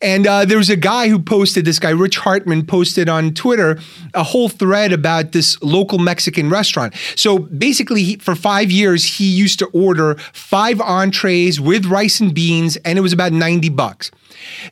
And 0.00 0.26
uh, 0.26 0.44
there 0.44 0.58
was 0.58 0.70
a 0.70 0.76
guy 0.76 1.08
who 1.08 1.18
posted, 1.18 1.64
this 1.64 1.78
guy, 1.78 1.90
Rich 1.90 2.18
Hartman, 2.18 2.66
posted 2.66 3.08
on 3.08 3.34
Twitter 3.34 3.78
a 4.14 4.22
whole 4.22 4.48
thread 4.48 4.92
about 4.92 5.32
this 5.32 5.60
local 5.62 5.98
Mexican 5.98 6.50
restaurant. 6.50 6.94
So 7.14 7.38
basically, 7.38 8.02
he, 8.02 8.16
for 8.16 8.34
five 8.34 8.70
years, 8.70 9.16
he 9.16 9.26
used 9.26 9.58
to 9.60 9.66
order 9.66 10.16
five 10.32 10.80
entrees 10.80 11.60
with 11.60 11.86
rice 11.86 12.20
and 12.20 12.34
beans, 12.34 12.76
and 12.78 12.98
it 12.98 13.02
was 13.02 13.12
about 13.12 13.32
90 13.32 13.68
bucks. 13.70 14.10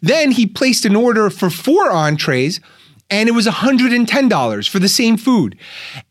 Then 0.00 0.31
he 0.33 0.47
placed 0.47 0.85
an 0.85 0.97
order 0.97 1.31
for 1.31 1.50
four 1.50 1.90
entrees, 1.90 2.61
and 3.11 3.28
it 3.28 3.33
was 3.33 3.47
$110 3.47 4.69
for 4.69 4.78
the 4.78 4.88
same 4.88 5.16
food. 5.16 5.59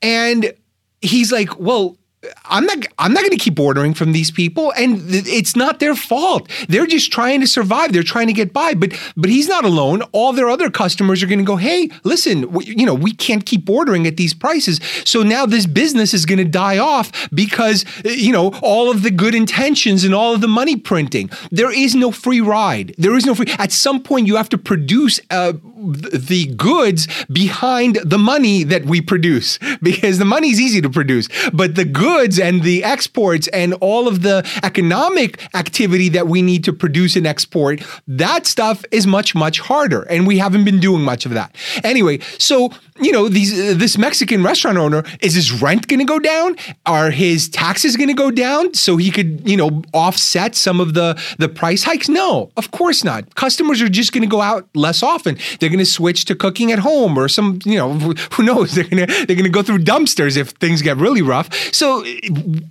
And 0.02 0.54
he's 1.02 1.32
like, 1.32 1.60
well, 1.60 1.98
I'm 2.46 2.66
not 2.66 2.86
I'm 3.00 3.14
not 3.14 3.22
going 3.22 3.32
to 3.32 3.38
keep 3.38 3.60
ordering 3.60 3.94
from 3.94 4.12
these 4.12 4.32
people 4.32 4.72
and 4.78 5.02
it's 5.08 5.56
not 5.56 5.80
their 5.80 5.96
fault. 5.96 6.50
They're 6.70 6.86
just 6.86 7.12
trying 7.12 7.42
to 7.42 7.48
survive. 7.48 7.92
They're 7.92 8.04
trying 8.04 8.28
to 8.28 8.34
get 8.34 8.54
by. 8.54 8.74
But 8.74 8.94
but 9.18 9.30
he's 9.30 9.48
not 9.48 9.66
alone. 9.66 10.02
All 10.14 10.34
their 10.34 10.50
other 10.50 10.70
customers 10.70 11.22
are 11.22 11.28
going 11.28 11.40
to 11.40 11.46
go, 11.46 11.58
"Hey, 11.58 11.90
listen, 12.04 12.52
we, 12.52 12.66
you 12.66 12.86
know, 12.86 12.94
we 12.94 13.12
can't 13.12 13.46
keep 13.46 13.70
ordering 13.70 14.08
at 14.08 14.18
these 14.18 14.34
prices." 14.34 14.80
So 15.04 15.24
now 15.24 15.46
this 15.46 15.66
business 15.66 16.14
is 16.14 16.26
going 16.26 16.40
to 16.40 16.46
die 16.46 16.78
off 16.78 17.12
because 17.34 17.86
you 18.06 18.32
know, 18.32 18.54
all 18.62 18.90
of 18.90 19.04
the 19.04 19.12
good 19.12 19.36
intentions 19.36 20.04
and 20.04 20.16
all 20.16 20.34
of 20.34 20.42
the 20.42 20.48
money 20.48 20.76
printing. 20.76 21.30
There 21.52 21.72
is 21.72 21.96
no 21.96 22.12
free 22.12 22.42
ride. 22.42 22.96
There 22.98 23.16
is 23.16 23.26
no 23.26 23.36
free 23.36 23.48
At 23.60 23.72
some 23.72 24.02
point 24.02 24.28
you 24.28 24.38
have 24.38 24.50
to 24.50 24.58
produce 24.58 25.20
uh, 25.30 25.54
the 25.84 26.54
goods 26.56 27.08
behind 27.26 27.98
the 27.98 28.18
money 28.18 28.64
that 28.64 28.86
we 28.86 29.02
produce 29.02 29.60
because 29.82 30.20
the 30.20 30.26
money 30.26 30.52
is 30.52 30.62
easy 30.62 30.82
to 30.82 30.90
produce, 30.90 31.28
but 31.52 31.76
the 31.76 31.86
goods 31.86 32.13
goods 32.14 32.40
and 32.40 32.62
the 32.64 32.84
exports 32.84 33.48
and 33.50 33.74
all 33.76 34.08
of 34.08 34.22
the 34.22 34.48
economic 34.64 35.42
activity 35.56 36.10
that 36.10 36.28
we 36.28 36.42
need 36.42 36.64
to 36.64 36.74
produce 36.74 37.16
and 37.16 37.26
export, 37.26 37.82
that 38.08 38.46
stuff 38.46 38.86
is 38.92 39.08
much, 39.08 39.34
much 39.34 39.60
harder. 39.60 40.04
And 40.04 40.28
we 40.28 40.38
haven't 40.38 40.64
been 40.64 40.80
doing 40.80 41.02
much 41.02 41.26
of 41.26 41.34
that. 41.34 41.56
Anyway, 41.84 42.20
so 42.38 42.72
you 43.00 43.12
know, 43.12 43.28
these 43.28 43.54
uh, 43.54 43.74
this 43.78 43.98
Mexican 43.98 44.44
restaurant 44.44 44.78
owner 44.78 45.04
is 45.22 45.34
his 45.34 45.62
rent 45.62 45.88
going 45.88 46.00
to 46.00 46.06
go 46.06 46.20
down? 46.20 46.56
Are 46.86 47.10
his 47.10 47.50
taxes 47.50 47.96
going 47.98 48.10
to 48.10 48.14
go 48.14 48.30
down 48.30 48.74
so 48.74 48.98
he 48.98 49.10
could, 49.10 49.48
you 49.48 49.58
know, 49.58 49.82
offset 49.94 50.56
some 50.56 50.80
of 50.80 50.94
the 50.94 51.20
the 51.40 51.50
price 51.50 51.84
hikes? 51.84 52.08
No, 52.08 52.52
of 52.58 52.72
course 52.72 53.04
not. 53.04 53.36
Customers 53.36 53.82
are 53.82 53.90
just 53.90 54.14
going 54.14 54.22
to 54.22 54.30
go 54.30 54.42
out 54.42 54.68
less 54.76 55.02
often. 55.02 55.38
They're 55.60 55.70
going 55.70 55.80
to 55.80 55.86
switch 55.86 56.26
to 56.26 56.36
cooking 56.36 56.72
at 56.72 56.80
home 56.80 57.18
or 57.18 57.28
some, 57.28 57.60
you 57.66 57.78
know, 57.78 57.94
who 57.94 58.44
knows? 58.44 58.76
They're 58.76 58.84
going 58.84 59.08
to 59.08 59.26
they're 59.26 59.36
going 59.36 59.44
to 59.44 59.50
go 59.50 59.64
through 59.64 59.80
dumpsters 59.80 60.38
if 60.38 60.50
things 60.50 60.82
get 60.82 60.98
really 60.98 61.22
rough. 61.22 61.54
So 61.74 62.04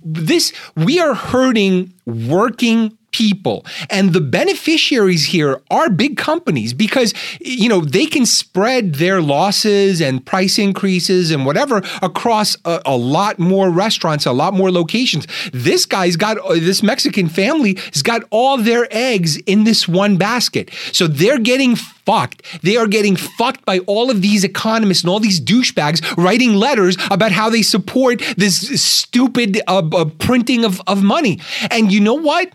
this 0.03 0.53
we 0.75 0.99
are 0.99 1.13
hurting 1.13 1.93
working 2.05 2.97
people. 3.13 3.65
And 3.89 4.11
the 4.11 4.19
beneficiaries 4.19 5.25
here 5.25 5.61
are 5.71 5.89
big 5.89 6.17
companies 6.17 6.73
because, 6.73 7.13
you 7.39 7.69
know, 7.69 7.81
they 7.81 8.05
can 8.05 8.25
spread 8.25 8.95
their 8.95 9.21
losses 9.21 10.01
and 10.01 10.25
price 10.25 10.59
increases 10.59 11.31
and 11.31 11.45
whatever 11.45 11.77
across 12.01 12.57
a, 12.65 12.81
a 12.85 12.97
lot 12.97 13.39
more 13.39 13.69
restaurants, 13.69 14.25
a 14.25 14.33
lot 14.33 14.53
more 14.53 14.71
locations. 14.71 15.27
This 15.53 15.85
guy's 15.85 16.17
got, 16.17 16.37
uh, 16.39 16.55
this 16.55 16.83
Mexican 16.83 17.29
family 17.29 17.75
has 17.93 18.01
got 18.01 18.23
all 18.31 18.57
their 18.57 18.87
eggs 18.91 19.37
in 19.37 19.63
this 19.63 19.87
one 19.87 20.17
basket. 20.17 20.71
So 20.91 21.07
they're 21.07 21.39
getting 21.39 21.75
fucked. 21.75 22.43
They 22.63 22.75
are 22.75 22.87
getting 22.87 23.15
fucked 23.15 23.63
by 23.65 23.79
all 23.79 24.09
of 24.09 24.21
these 24.21 24.43
economists 24.43 25.03
and 25.03 25.09
all 25.09 25.19
these 25.19 25.39
douchebags 25.39 26.01
writing 26.17 26.55
letters 26.55 26.97
about 27.09 27.31
how 27.31 27.49
they 27.49 27.61
support 27.61 28.21
this 28.35 28.57
stupid 28.81 29.61
uh, 29.67 29.83
uh, 29.93 30.05
printing 30.19 30.65
of, 30.65 30.81
of 30.87 31.03
money. 31.03 31.39
And 31.71 31.91
you 31.91 31.99
know 31.99 32.15
what? 32.15 32.51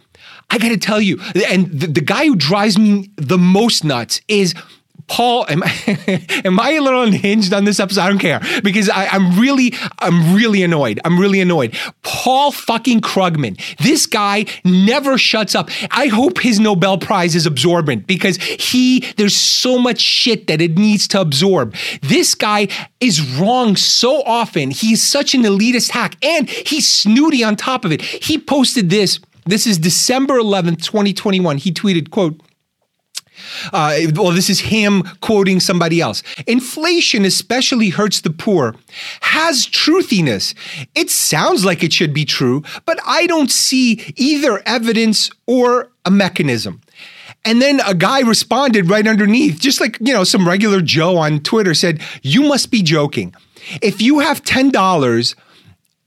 I 0.51 0.59
got 0.59 0.69
to 0.69 0.79
tell 0.79 1.01
you, 1.01 1.21
and 1.49 1.71
the, 1.71 1.87
the 1.87 2.01
guy 2.01 2.27
who 2.27 2.37
drives 2.37 2.79
me 2.79 3.11
the 3.17 3.39
most 3.39 3.85
nuts 3.85 4.21
is 4.29 4.55
Paul, 5.09 5.47
am 5.49 5.63
I, 5.65 6.27
am 6.45 6.61
I 6.61 6.73
a 6.73 6.83
little 6.83 7.03
unhinged 7.03 7.53
on 7.53 7.65
this 7.65 7.81
episode? 7.81 8.03
I 8.03 8.09
don't 8.09 8.19
care 8.19 8.41
because 8.63 8.89
I, 8.91 9.17
am 9.17 9.39
really, 9.39 9.75
I'm 9.99 10.35
really 10.35 10.63
annoyed. 10.63 11.01
I'm 11.05 11.19
really 11.19 11.41
annoyed. 11.41 11.77
Paul 12.03 12.53
fucking 12.53 13.01
Krugman. 13.01 13.59
This 13.79 14.07
guy 14.07 14.45
never 14.65 15.17
shuts 15.17 15.55
up. 15.55 15.71
I 15.91 16.09
hope 16.09 16.41
his 16.41 16.61
Nobel 16.61 16.99
Prize 16.99 17.35
is 17.35 17.47
absorbent 17.47 18.07
because 18.07 18.37
he, 18.37 19.01
there's 19.17 19.35
so 19.35 19.79
much 19.79 20.01
shit 20.01 20.47
that 20.47 20.61
it 20.61 20.79
needs 20.79 21.09
to 21.09 21.21
absorb. 21.21 21.75
This 22.03 22.35
guy 22.35 22.69
is 23.01 23.39
wrong 23.39 23.77
so 23.77 24.23
often. 24.25 24.71
He's 24.71 25.03
such 25.03 25.35
an 25.35 25.43
elitist 25.43 25.91
hack 25.91 26.17
and 26.23 26.49
he's 26.49 26.87
snooty 26.87 27.43
on 27.43 27.57
top 27.57 27.87
of 27.87 27.93
it. 27.93 28.03
He 28.03 28.39
posted 28.39 28.91
this 28.91 29.21
this 29.49 29.67
is 29.67 29.79
December 29.79 30.39
11th, 30.39 30.85
2021. 30.85 31.59
He 31.59 31.73
tweeted, 31.73 32.11
quote, 32.11 32.41
uh, 33.73 33.99
well, 34.15 34.33
this 34.33 34.51
is 34.51 34.61
him 34.61 35.03
quoting 35.21 35.61
somebody 35.61 36.01
else. 36.01 36.23
Inflation 36.47 37.25
especially 37.25 37.91
hurts 37.91 38.21
the 38.21 38.31
poor, 38.31 38.75
has 39.21 39.67
truthiness. 39.67 40.55
It 40.95 41.11
sounds 41.11 41.65
like 41.65 41.83
it 41.83 41.93
should 41.93 42.13
be 42.13 42.25
true, 42.25 42.63
but 42.85 42.99
I 43.07 43.27
don't 43.27 43.51
see 43.51 44.13
either 44.17 44.63
evidence 44.67 45.31
or 45.47 45.91
a 46.05 46.11
mechanism. 46.11 46.81
And 47.45 47.63
then 47.63 47.81
a 47.87 47.95
guy 47.95 48.21
responded 48.21 48.91
right 48.91 49.07
underneath, 49.07 49.61
just 49.61 49.81
like, 49.81 49.99
you 50.01 50.13
know, 50.13 50.25
some 50.25 50.47
regular 50.47 50.81
Joe 50.81 51.17
on 51.17 51.41
Twitter 51.41 51.75
said, 51.75 52.03
You 52.23 52.43
must 52.43 52.71
be 52.71 52.83
joking. 52.83 53.35
If 53.81 54.03
you 54.03 54.19
have 54.19 54.43
$10 54.43 55.35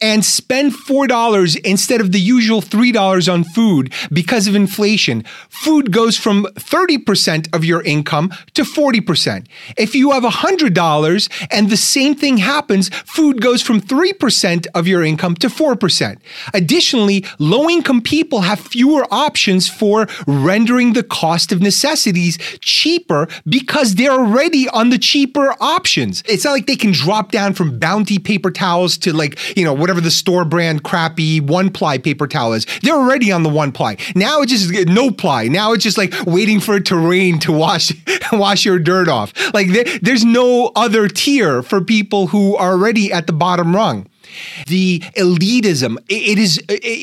and 0.02 0.26
spend 0.26 0.74
$4 0.74 1.62
instead 1.64 2.02
of 2.02 2.12
the 2.12 2.20
usual 2.20 2.62
$3 2.62 3.32
on 3.32 3.44
food 3.44 3.94
because 4.12 4.48
of 4.48 4.56
inflation, 4.56 5.24
food 5.50 5.92
goes 5.92 6.18
from 6.18 6.46
30% 6.56 7.54
of 7.54 7.64
your 7.64 7.82
income 7.84 8.32
to 8.54 8.64
40%. 8.64 9.46
If 9.78 9.96
you 9.96 10.12
have 10.12 10.24
$100 10.24 11.48
and 11.52 11.70
the 11.70 11.78
same 11.78 12.16
thing 12.16 12.38
happens, 12.38 12.90
food 12.90 13.42
goes 13.42 13.62
from 13.62 13.80
3% 13.80 14.68
of 14.74 14.88
your 14.88 15.04
income 15.04 15.36
to 15.36 15.48
4%. 15.48 16.18
Additionally, 16.54 17.26
low 17.40 17.70
income 17.70 18.02
people 18.02 18.42
have 18.42 18.60
fewer 18.60 19.06
options 19.12 19.68
for 19.68 20.08
rendering 20.26 20.94
the 20.94 21.04
cost 21.04 21.52
of 21.52 21.62
necessities 21.62 22.38
cheaper 22.62 23.28
because 23.48 23.96
they're 23.96 24.12
already 24.12 24.68
on 24.70 24.90
the 24.90 24.98
cheaper 24.98 25.54
options. 25.60 26.24
It's 26.28 26.46
not 26.46 26.54
like 26.54 26.68
they 26.68 26.76
can 26.76 26.92
drop 26.92 27.32
down 27.32 27.54
from 27.54 27.78
bounty 27.78 28.18
paper 28.18 28.52
towels 28.52 28.98
to 29.00 29.14
like, 29.14 29.38
you 29.58 29.64
know, 29.64 29.74
whatever 29.92 30.02
the 30.06 30.12
store 30.12 30.46
brand 30.46 30.84
crappy 30.84 31.42
one 31.42 31.70
ply 31.70 31.98
paper 31.98 32.26
towel 32.26 32.54
is. 32.54 32.66
They're 32.82 32.96
already 32.96 33.30
on 33.30 33.44
the 33.44 33.50
one 33.50 33.74
ply. 33.74 33.98
Now 34.16 34.42
it's 34.42 34.54
just 34.54 34.88
no 34.88 35.12
ply. 35.12 35.50
Now 35.50 35.74
it's 35.74 35.84
just 35.84 35.98
like 35.98 36.14
waiting 36.26 36.62
for 36.62 36.78
it 36.78 36.86
to 36.86 36.96
rain 36.96 37.40
to 37.40 37.52
wash 37.52 37.92
wash 38.32 38.64
your 38.64 38.80
dirt 38.80 39.10
off. 39.10 39.34
Like 39.54 39.68
there, 39.68 39.84
there's 40.02 40.24
no 40.24 40.72
other 40.78 41.10
tier 41.10 41.62
for 41.62 41.82
people 41.84 42.28
who 42.28 42.56
are 42.56 42.72
already 42.72 43.12
at 43.12 43.28
the 43.28 43.34
bottom 43.34 43.76
rung 43.76 44.08
the 44.68 45.00
elitism. 45.18 45.98
It 46.10 46.38
is 46.38 46.58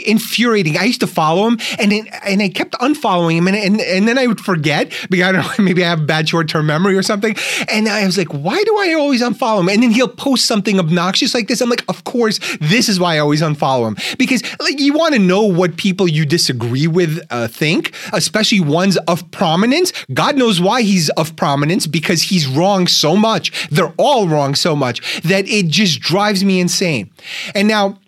infuriating. 0.07 0.77
I 0.77 0.85
used 0.85 1.01
to 1.01 1.07
follow 1.07 1.49
him, 1.49 1.59
and 1.79 1.93
it, 1.93 2.07
and 2.25 2.43
I 2.43 2.49
kept 2.49 2.75
unfollowing 2.75 3.37
him, 3.37 3.49
and, 3.49 3.57
and 3.57 3.81
and 3.81 4.09
then 4.09 4.19
I 4.19 4.27
would 4.27 4.41
forget 4.41 4.93
because 5.11 5.27
I 5.27 5.33
don't 5.33 5.43
know, 5.43 5.53
maybe 5.65 5.85
I 5.85 5.89
have 5.89 6.07
bad 6.07 6.29
short 6.29 6.49
term 6.49 6.67
memory 6.67 6.97
or 6.97 7.03
something. 7.03 7.37
And 7.69 7.89
I 7.89 8.05
was 8.07 8.19
like, 8.19 8.29
why 8.29 8.63
do 8.63 8.79
I 8.79 8.95
always 8.95 9.23
unfollow 9.23 9.61
him? 9.61 9.69
And 9.69 9.83
then 9.83 9.91
he'll 9.91 10.09
post 10.09 10.47
something 10.47 10.79
obnoxious 10.79 11.35
like 11.35 11.49
this. 11.49 11.61
I'm 11.61 11.71
like, 11.71 11.85
of 11.89 12.05
course, 12.05 12.39
this 12.61 12.89
is 12.89 13.01
why 13.01 13.17
I 13.17 13.19
always 13.19 13.43
unfollow 13.43 13.89
him 13.89 13.97
because 14.19 14.43
like 14.61 14.79
you 14.81 14.93
want 14.93 15.15
to 15.15 15.19
know 15.19 15.43
what 15.43 15.77
people 15.77 16.09
you 16.09 16.25
disagree 16.25 16.87
with 16.87 17.21
uh, 17.31 17.49
think, 17.49 17.95
especially 18.13 18.61
ones 18.61 18.97
of 19.09 19.31
prominence. 19.31 19.93
God 20.13 20.37
knows 20.37 20.61
why 20.61 20.83
he's 20.83 21.09
of 21.11 21.37
prominence 21.37 21.87
because 21.87 22.23
he's 22.23 22.47
wrong 22.47 22.87
so 22.87 23.17
much. 23.17 23.69
They're 23.69 23.95
all 23.97 24.29
wrong 24.29 24.55
so 24.55 24.75
much 24.77 25.23
that 25.23 25.47
it 25.49 25.69
just 25.69 26.01
drives 26.01 26.45
me 26.45 26.61
insane. 26.61 27.11
And 27.55 27.69
now, 27.69 27.99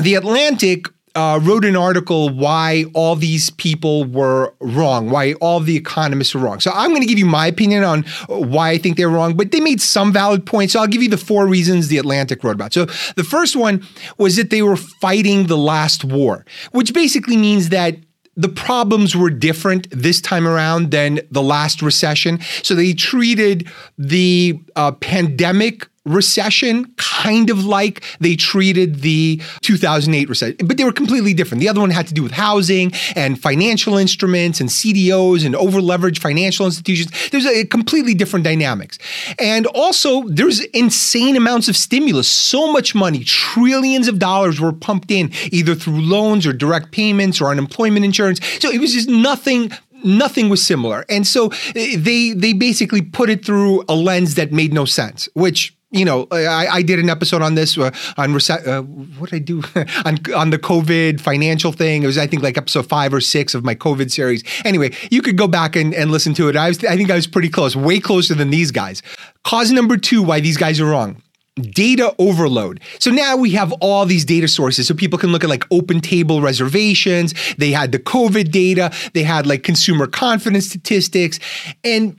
The 0.00 0.14
Atlantic 0.14 0.86
uh, 1.14 1.38
wrote 1.42 1.64
an 1.64 1.76
article 1.76 2.30
why 2.30 2.84
all 2.94 3.16
these 3.16 3.50
people 3.50 4.04
were 4.04 4.54
wrong, 4.60 5.10
why 5.10 5.34
all 5.34 5.60
the 5.60 5.76
economists 5.76 6.34
were 6.34 6.40
wrong. 6.40 6.60
So 6.60 6.70
I'm 6.74 6.90
going 6.90 7.02
to 7.02 7.06
give 7.06 7.18
you 7.18 7.26
my 7.26 7.46
opinion 7.46 7.84
on 7.84 8.04
why 8.28 8.70
I 8.70 8.78
think 8.78 8.96
they're 8.96 9.10
wrong, 9.10 9.36
but 9.36 9.52
they 9.52 9.60
made 9.60 9.80
some 9.80 10.12
valid 10.12 10.46
points. 10.46 10.72
So 10.72 10.80
I'll 10.80 10.86
give 10.86 11.02
you 11.02 11.10
the 11.10 11.18
four 11.18 11.46
reasons 11.46 11.88
the 11.88 11.98
Atlantic 11.98 12.42
wrote 12.42 12.54
about. 12.54 12.72
So 12.72 12.86
the 13.16 13.24
first 13.24 13.56
one 13.56 13.86
was 14.16 14.36
that 14.36 14.50
they 14.50 14.62
were 14.62 14.76
fighting 14.76 15.46
the 15.46 15.58
last 15.58 16.04
war, 16.04 16.46
which 16.70 16.94
basically 16.94 17.36
means 17.36 17.68
that 17.68 17.96
the 18.34 18.48
problems 18.48 19.14
were 19.14 19.28
different 19.28 19.88
this 19.90 20.18
time 20.18 20.48
around 20.48 20.90
than 20.90 21.20
the 21.30 21.42
last 21.42 21.82
recession. 21.82 22.40
So 22.62 22.74
they 22.74 22.94
treated 22.94 23.68
the 23.98 24.58
uh, 24.74 24.92
pandemic 24.92 25.86
recession, 26.04 26.92
kind 26.96 27.48
of 27.48 27.64
like 27.64 28.02
they 28.18 28.34
treated 28.34 29.02
the 29.02 29.40
2008 29.60 30.28
recession, 30.28 30.56
but 30.66 30.76
they 30.76 30.84
were 30.84 30.92
completely 30.92 31.32
different. 31.32 31.60
The 31.60 31.68
other 31.68 31.80
one 31.80 31.90
had 31.90 32.08
to 32.08 32.14
do 32.14 32.22
with 32.22 32.32
housing 32.32 32.92
and 33.14 33.40
financial 33.40 33.96
instruments 33.96 34.60
and 34.60 34.68
CDOs 34.68 35.46
and 35.46 35.54
overleveraged 35.54 36.18
financial 36.18 36.66
institutions. 36.66 37.12
There's 37.30 37.46
a 37.46 37.64
completely 37.66 38.14
different 38.14 38.44
dynamics. 38.44 38.98
And 39.38 39.66
also, 39.66 40.28
there's 40.28 40.60
insane 40.60 41.36
amounts 41.36 41.68
of 41.68 41.76
stimulus, 41.76 42.28
so 42.28 42.72
much 42.72 42.94
money, 42.94 43.22
trillions 43.24 44.08
of 44.08 44.18
dollars 44.18 44.60
were 44.60 44.72
pumped 44.72 45.10
in 45.10 45.30
either 45.52 45.74
through 45.74 46.00
loans 46.00 46.46
or 46.46 46.52
direct 46.52 46.90
payments 46.90 47.40
or 47.40 47.48
unemployment 47.48 48.04
insurance. 48.04 48.40
So 48.58 48.70
it 48.70 48.80
was 48.80 48.92
just 48.92 49.08
nothing 49.08 49.72
nothing 50.04 50.48
was 50.48 50.66
similar. 50.66 51.04
And 51.08 51.26
so 51.26 51.52
eh, 51.76 51.96
they 51.96 52.32
they 52.32 52.52
basically 52.52 53.02
put 53.02 53.30
it 53.30 53.44
through 53.44 53.84
a 53.88 53.94
lens 53.94 54.34
that 54.34 54.52
made 54.52 54.72
no 54.72 54.84
sense, 54.84 55.28
which 55.34 55.76
you 55.92 56.06
know, 56.06 56.26
I, 56.32 56.66
I, 56.68 56.82
did 56.82 56.98
an 56.98 57.10
episode 57.10 57.42
on 57.42 57.54
this 57.54 57.76
uh, 57.76 57.90
on 58.16 58.34
uh, 58.34 58.82
what 58.82 59.30
did 59.30 59.36
I 59.36 59.38
do 59.40 59.62
on 60.04 60.18
on 60.34 60.50
the 60.50 60.58
COVID 60.58 61.20
financial 61.20 61.70
thing. 61.70 62.02
It 62.02 62.06
was 62.06 62.18
I 62.18 62.26
think 62.26 62.42
like 62.42 62.56
episode 62.56 62.88
five 62.88 63.12
or 63.12 63.20
six 63.20 63.54
of 63.54 63.62
my 63.62 63.74
COVID 63.74 64.10
series. 64.10 64.42
Anyway, 64.64 64.92
you 65.10 65.20
could 65.20 65.36
go 65.36 65.46
back 65.46 65.76
and, 65.76 65.94
and 65.94 66.10
listen 66.10 66.32
to 66.34 66.48
it. 66.48 66.56
I 66.56 66.68
was 66.68 66.82
I 66.84 66.96
think 66.96 67.10
I 67.10 67.14
was 67.14 67.26
pretty 67.26 67.50
close, 67.50 67.76
way 67.76 68.00
closer 68.00 68.34
than 68.34 68.50
these 68.50 68.70
guys. 68.70 69.02
Cause 69.44 69.70
number 69.70 69.96
two 69.96 70.22
why 70.22 70.40
these 70.40 70.56
guys 70.56 70.80
are 70.80 70.86
wrong. 70.86 71.22
Data 71.56 72.14
overload. 72.18 72.80
So 72.98 73.10
now 73.10 73.36
we 73.36 73.50
have 73.50 73.72
all 73.82 74.06
these 74.06 74.24
data 74.24 74.48
sources. 74.48 74.88
So 74.88 74.94
people 74.94 75.18
can 75.18 75.32
look 75.32 75.44
at 75.44 75.50
like 75.50 75.64
open 75.70 76.00
table 76.00 76.40
reservations. 76.40 77.34
They 77.58 77.72
had 77.72 77.92
the 77.92 77.98
COVID 77.98 78.50
data. 78.50 78.90
They 79.12 79.22
had 79.22 79.46
like 79.46 79.62
consumer 79.62 80.06
confidence 80.06 80.68
statistics. 80.68 81.38
And 81.84 82.18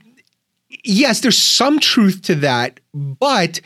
yes, 0.68 1.20
there's 1.20 1.40
some 1.40 1.78
truth 1.78 2.22
to 2.22 2.34
that, 2.36 2.80
but 2.92 3.60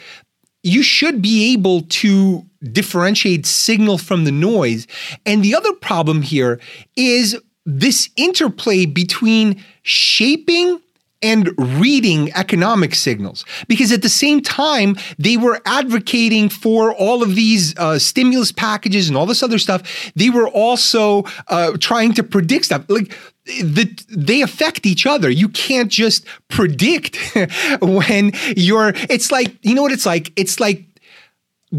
you 0.63 0.83
should 0.83 1.23
be 1.23 1.53
able 1.53 1.83
to 1.83 2.45
differentiate 2.73 3.47
signal 3.47 3.99
from 3.99 4.25
the 4.25 4.33
noise. 4.33 4.87
And 5.25 5.43
the 5.43 5.55
other 5.55 5.73
problem 5.75 6.23
here 6.23 6.61
is 6.97 7.39
this 7.65 8.11
interplay 8.17 8.87
between 8.87 9.63
shaping 9.83 10.81
and 11.23 11.51
reading 11.81 12.33
economic 12.35 12.95
signals. 12.95 13.45
Because 13.67 13.91
at 13.93 14.03
the 14.03 14.09
same 14.09 14.41
time 14.41 14.97
they 15.19 15.37
were 15.37 15.61
advocating 15.67 16.49
for 16.49 16.95
all 16.95 17.23
of 17.23 17.35
these 17.35 17.77
uh, 17.77 17.99
stimulus 17.99 18.53
packages 18.53 19.09
and 19.09 19.17
all 19.17 19.27
this 19.27 19.43
other 19.43 19.59
stuff. 19.59 20.13
They 20.15 20.31
were 20.31 20.49
also 20.49 21.25
uh, 21.49 21.77
trying 21.79 22.15
to 22.15 22.23
predict 22.23 22.67
stuff. 22.67 22.85
Like 22.89 23.17
the, 23.49 24.05
they 24.09 24.43
affect 24.43 24.87
each 24.87 25.07
other. 25.07 25.31
You 25.31 25.49
can't 25.49 25.91
just 25.91 26.25
predict 26.49 27.17
when 27.81 28.33
you're, 28.57 28.93
it's 29.09 29.33
like, 29.33 29.57
you 29.63 29.75
know 29.75 29.83
what 29.83 29.93
it's 29.93 30.07
like? 30.07 30.33
It's 30.37 30.61
like 30.61 30.85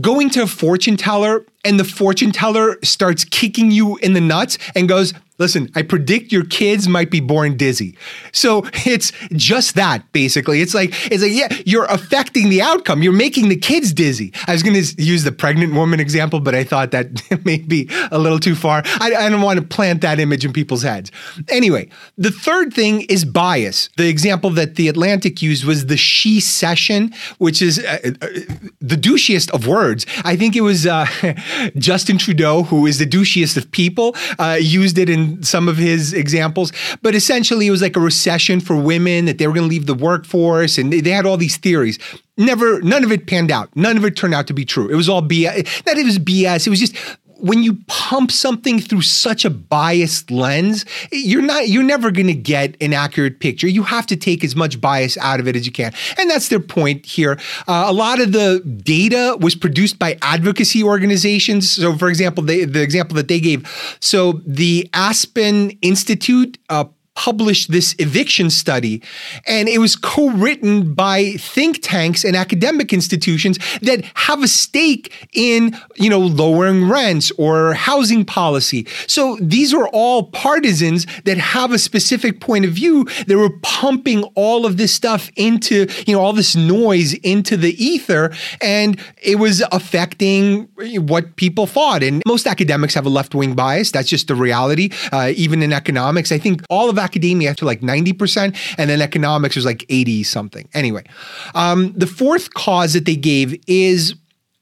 going 0.01 0.29
to 0.31 0.43
a 0.43 0.47
fortune 0.47 0.97
teller 0.97 1.45
and 1.63 1.79
the 1.79 1.83
fortune 1.83 2.31
teller 2.31 2.77
starts 2.83 3.23
kicking 3.23 3.71
you 3.71 3.97
in 3.97 4.13
the 4.13 4.21
nuts 4.21 4.57
and 4.75 4.87
goes, 4.87 5.13
Listen, 5.39 5.69
I 5.73 5.83
predict 5.83 6.33
your 6.33 6.43
kids 6.43 6.89
might 6.89 7.09
be 7.09 7.21
born 7.21 7.55
dizzy. 7.55 7.97
So 8.33 8.63
it's 8.85 9.11
just 9.31 9.75
that 9.75 10.11
basically. 10.11 10.61
It's 10.61 10.73
like 10.73 10.91
it's 11.11 11.23
like 11.23 11.31
yeah, 11.31 11.47
you're 11.65 11.85
affecting 11.85 12.49
the 12.49 12.61
outcome. 12.61 13.01
You're 13.01 13.13
making 13.13 13.49
the 13.49 13.55
kids 13.55 13.93
dizzy. 13.93 14.33
I 14.47 14.53
was 14.53 14.63
going 14.63 14.81
to 14.81 15.01
use 15.01 15.23
the 15.23 15.31
pregnant 15.31 15.73
woman 15.73 15.99
example, 15.99 16.41
but 16.41 16.53
I 16.53 16.63
thought 16.65 16.91
that 16.91 17.21
may 17.45 17.57
be 17.57 17.89
a 18.11 18.19
little 18.19 18.39
too 18.39 18.55
far. 18.55 18.83
I, 18.99 19.15
I 19.15 19.29
don't 19.29 19.41
want 19.41 19.59
to 19.59 19.65
plant 19.65 20.01
that 20.01 20.19
image 20.19 20.43
in 20.43 20.51
people's 20.51 20.83
heads. 20.83 21.11
Anyway, 21.47 21.89
the 22.17 22.31
third 22.31 22.73
thing 22.73 23.01
is 23.03 23.23
bias. 23.23 23.89
The 23.97 24.09
example 24.09 24.49
that 24.51 24.75
the 24.75 24.89
Atlantic 24.89 25.41
used 25.41 25.63
was 25.63 25.85
the 25.85 25.97
she 25.97 26.41
session, 26.41 27.13
which 27.37 27.61
is 27.61 27.79
uh, 27.79 27.99
uh, 28.21 28.27
the 28.81 28.95
douchiest 28.95 29.49
of 29.51 29.67
words. 29.67 30.05
I 30.25 30.35
think 30.35 30.55
it 30.55 30.61
was 30.61 30.85
uh, 30.85 31.05
Justin 31.77 32.17
Trudeau, 32.17 32.63
who 32.63 32.85
is 32.85 32.99
the 32.99 33.05
douchiest 33.05 33.55
of 33.55 33.71
people, 33.71 34.15
uh, 34.37 34.57
used 34.59 34.97
it 34.97 35.09
in 35.09 35.28
some 35.41 35.67
of 35.67 35.77
his 35.77 36.13
examples. 36.13 36.71
But 37.01 37.15
essentially, 37.15 37.67
it 37.67 37.71
was 37.71 37.81
like 37.81 37.95
a 37.95 37.99
recession 37.99 38.59
for 38.59 38.75
women 38.75 39.25
that 39.25 39.37
they 39.37 39.47
were 39.47 39.53
going 39.53 39.65
to 39.65 39.69
leave 39.69 39.85
the 39.85 39.93
workforce, 39.93 40.77
and 40.77 40.91
they, 40.91 41.01
they 41.01 41.11
had 41.11 41.25
all 41.25 41.37
these 41.37 41.57
theories. 41.57 41.99
Never, 42.37 42.81
none 42.81 43.03
of 43.03 43.11
it 43.11 43.27
panned 43.27 43.51
out. 43.51 43.75
None 43.75 43.97
of 43.97 44.05
it 44.05 44.15
turned 44.15 44.33
out 44.33 44.47
to 44.47 44.53
be 44.53 44.65
true. 44.65 44.87
It 44.87 44.95
was 44.95 45.09
all 45.09 45.21
BS. 45.21 45.83
That 45.83 45.97
it 45.97 46.05
was 46.05 46.19
BS. 46.19 46.65
It 46.65 46.69
was 46.69 46.79
just 46.79 46.95
when 47.41 47.63
you 47.63 47.79
pump 47.87 48.31
something 48.31 48.79
through 48.79 49.01
such 49.01 49.45
a 49.45 49.49
biased 49.49 50.31
lens, 50.31 50.85
you're 51.11 51.41
not 51.41 51.67
you're 51.69 51.83
never 51.83 52.11
going 52.11 52.27
to 52.27 52.33
get 52.33 52.75
an 52.81 52.93
accurate 52.93 53.39
picture. 53.39 53.67
You 53.67 53.83
have 53.83 54.05
to 54.07 54.15
take 54.15 54.43
as 54.43 54.55
much 54.55 54.79
bias 54.79 55.17
out 55.17 55.39
of 55.39 55.47
it 55.47 55.55
as 55.55 55.65
you 55.65 55.71
can. 55.71 55.93
And 56.17 56.29
that's 56.29 56.49
their 56.49 56.59
point 56.59 57.05
here. 57.05 57.39
Uh, 57.67 57.85
a 57.87 57.93
lot 57.93 58.19
of 58.19 58.31
the 58.31 58.59
data 58.83 59.37
was 59.39 59.55
produced 59.55 59.99
by 59.99 60.17
advocacy 60.21 60.83
organizations. 60.83 61.71
So 61.71 61.97
for 61.97 62.09
example, 62.09 62.43
they, 62.43 62.65
the 62.65 62.81
example 62.81 63.15
that 63.15 63.27
they 63.27 63.39
gave, 63.39 63.67
so 63.99 64.41
the 64.45 64.89
Aspen 64.93 65.71
Institute 65.81 66.57
uh, 66.69 66.85
published 67.19 67.69
this 67.69 67.93
eviction 67.99 68.49
study, 68.49 69.03
and 69.45 69.67
it 69.67 69.79
was 69.79 69.97
co 69.97 70.29
written 70.29 70.93
by 70.93 71.33
think 71.33 71.79
tanks 71.81 72.23
and 72.23 72.33
academic 72.33 72.93
institutions 72.93 73.59
that 73.81 74.05
have 74.13 74.41
a 74.41 74.47
stake 74.47 75.27
in, 75.33 75.77
you 75.95 76.09
know, 76.09 76.19
lowering 76.19 76.87
rents 76.87 77.29
or 77.37 77.73
housing 77.73 78.23
policy. 78.23 78.87
So 79.05 79.37
these 79.41 79.73
are 79.73 79.89
all 79.89 80.31
partisans 80.31 81.05
that 81.25 81.37
have 81.37 81.73
a 81.73 81.77
specific 81.77 82.39
point 82.39 82.63
of 82.63 82.71
view. 82.71 83.05
They 83.27 83.35
were 83.35 83.51
pumping 83.63 84.23
all 84.35 84.65
of 84.65 84.77
this 84.77 84.93
stuff 84.93 85.29
into, 85.35 85.87
you 86.07 86.13
know, 86.13 86.21
all 86.21 86.31
this 86.31 86.55
noise 86.55 87.15
into 87.15 87.57
the 87.57 87.73
ether, 87.83 88.31
and 88.61 88.97
it 89.21 89.39
was 89.39 89.61
affecting 89.73 90.69
what 91.11 91.35
people 91.35 91.67
thought. 91.67 92.01
And 92.01 92.23
most 92.25 92.47
academics 92.47 92.93
have 92.93 93.05
a 93.05 93.09
left 93.09 93.35
wing 93.35 93.55
bias. 93.55 93.91
That's 93.91 94.07
just 94.07 94.29
the 94.29 94.35
reality. 94.35 94.91
Uh, 95.11 95.33
even 95.35 95.61
in 95.61 95.73
economics, 95.73 96.31
I 96.31 96.37
think 96.37 96.61
all 96.69 96.89
of 96.89 96.97
academia 97.09 97.53
to 97.55 97.65
like 97.65 97.81
90%, 97.81 98.55
and 98.77 98.89
then 98.89 99.01
economics 99.01 99.55
was 99.55 99.65
like 99.65 99.85
80 99.89 100.23
something. 100.23 100.69
Anyway, 100.73 101.03
um, 101.55 101.93
the 101.93 102.07
fourth 102.07 102.53
cause 102.53 102.93
that 102.93 103.05
they 103.05 103.15
gave 103.15 103.59
is 103.67 104.15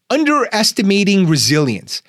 underestimating 0.09 1.27
resilience. 1.27 2.01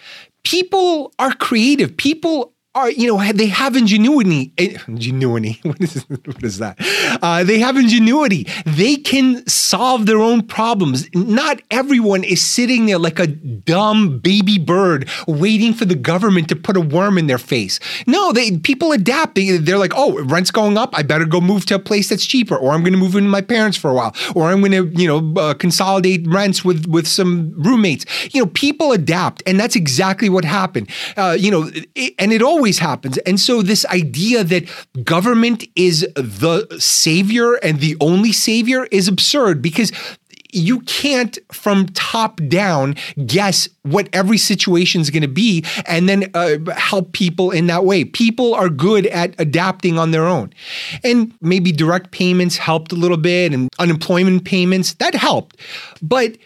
People 0.45 1.12
are 1.18 1.33
creative. 1.35 1.97
People 1.97 2.54
are, 2.75 2.90
you 2.90 3.09
know, 3.09 3.33
they 3.33 3.47
have 3.49 3.76
ingenuity. 3.76 4.52
Eh, 4.57 4.78
ingenuity. 4.87 5.61
What 5.64 5.80
is, 5.80 6.04
what 6.09 6.45
is 6.45 6.59
that? 6.59 6.76
Uh, 7.23 7.45
they 7.45 7.59
have 7.59 7.77
ingenuity. 7.77 8.47
They 8.65 8.97
can 8.97 9.47
solve 9.47 10.07
their 10.07 10.19
own 10.19 10.43
problems. 10.47 11.09
Not 11.15 11.61
everyone 11.71 12.25
is 12.25 12.43
sitting 12.43 12.87
there 12.87 12.99
like 12.99 13.19
a 13.19 13.27
dumb 13.27 14.19
baby 14.19 14.59
bird 14.59 15.09
waiting 15.27 15.75
for 15.75 15.85
the 15.85 15.95
government 15.95 16.49
to 16.49 16.57
put 16.57 16.77
a 16.77 16.81
worm 16.81 17.19
in 17.19 17.27
their 17.27 17.39
face. 17.39 17.81
No, 18.07 18.33
they 18.33 18.59
people 18.59 18.93
adapt. 18.93 19.35
They, 19.35 19.57
they're 19.59 19.79
like, 19.79 19.93
oh, 19.97 20.23
rent's 20.25 20.51
going 20.51 20.77
up. 20.77 20.97
I 20.97 21.03
better 21.03 21.25
go 21.25 21.41
move 21.41 21.67
to 21.67 21.77
a 21.77 21.79
place 21.79 22.09
that's 22.09 22.27
cheaper, 22.27 22.57
or 22.57 22.73
I'm 22.73 22.83
going 22.83 22.93
to 22.93 22.99
move 22.99 23.15
in 23.15 23.25
with 23.25 23.33
my 23.33 23.41
parents 23.41 23.77
for 23.77 23.91
a 23.91 23.95
while, 23.95 24.15
or 24.35 24.51
I'm 24.51 24.61
going 24.61 24.73
to, 24.73 25.01
you 25.01 25.09
know, 25.09 25.41
uh, 25.41 25.55
consolidate 25.55 26.27
rents 26.27 26.65
with 26.65 26.87
with 26.87 27.07
some 27.07 27.53
roommates. 27.57 28.05
You 28.35 28.43
know, 28.43 28.50
people 28.54 28.93
adapt, 28.93 29.43
and 29.47 29.59
that's 29.59 29.76
exactly 29.76 30.28
what 30.28 30.45
happened. 30.45 30.91
Uh, 31.17 31.37
you 31.39 31.50
know, 31.50 31.71
it, 31.95 32.15
and 32.19 32.33
it 32.33 32.43
always 32.43 32.78
happens. 32.78 33.19
And 33.19 33.39
so, 33.39 33.63
this 33.63 33.85
idea 33.87 34.45
that 34.45 34.65
government 35.04 35.65
is 35.76 36.00
the 36.15 36.67
savior 37.08 37.54
and 37.54 37.80
the 37.80 37.97
only 38.02 38.32
savior 38.32 38.84
is 38.90 39.08
absurd 39.08 39.62
because 39.62 39.90
you 40.52 40.80
can't 40.80 41.38
from 41.50 41.86
top 41.94 42.38
down 42.49 42.94
guess 43.25 43.66
what 43.82 44.10
every 44.12 44.36
situation 44.36 45.00
is 45.00 45.08
going 45.08 45.23
to 45.23 45.28
be 45.28 45.64
and 45.86 46.06
then 46.06 46.30
uh, 46.34 46.56
help 46.75 47.12
people 47.12 47.50
in 47.50 47.66
that 47.66 47.86
way. 47.86 48.04
People 48.04 48.54
are 48.54 48.68
good 48.68 49.06
at 49.06 49.34
adapting 49.38 49.99
on 49.99 50.10
their 50.10 50.26
own. 50.26 50.52
And 51.02 51.32
maybe 51.40 51.73
direct 51.73 52.10
payments 52.10 52.58
helped 52.58 52.92
a 52.92 52.97
little 52.97 53.16
bit 53.16 53.54
and 53.54 53.71
unemployment 53.78 54.44
payments, 54.44 54.92
that 54.94 55.14
helped. 55.14 55.56
But 56.02 56.36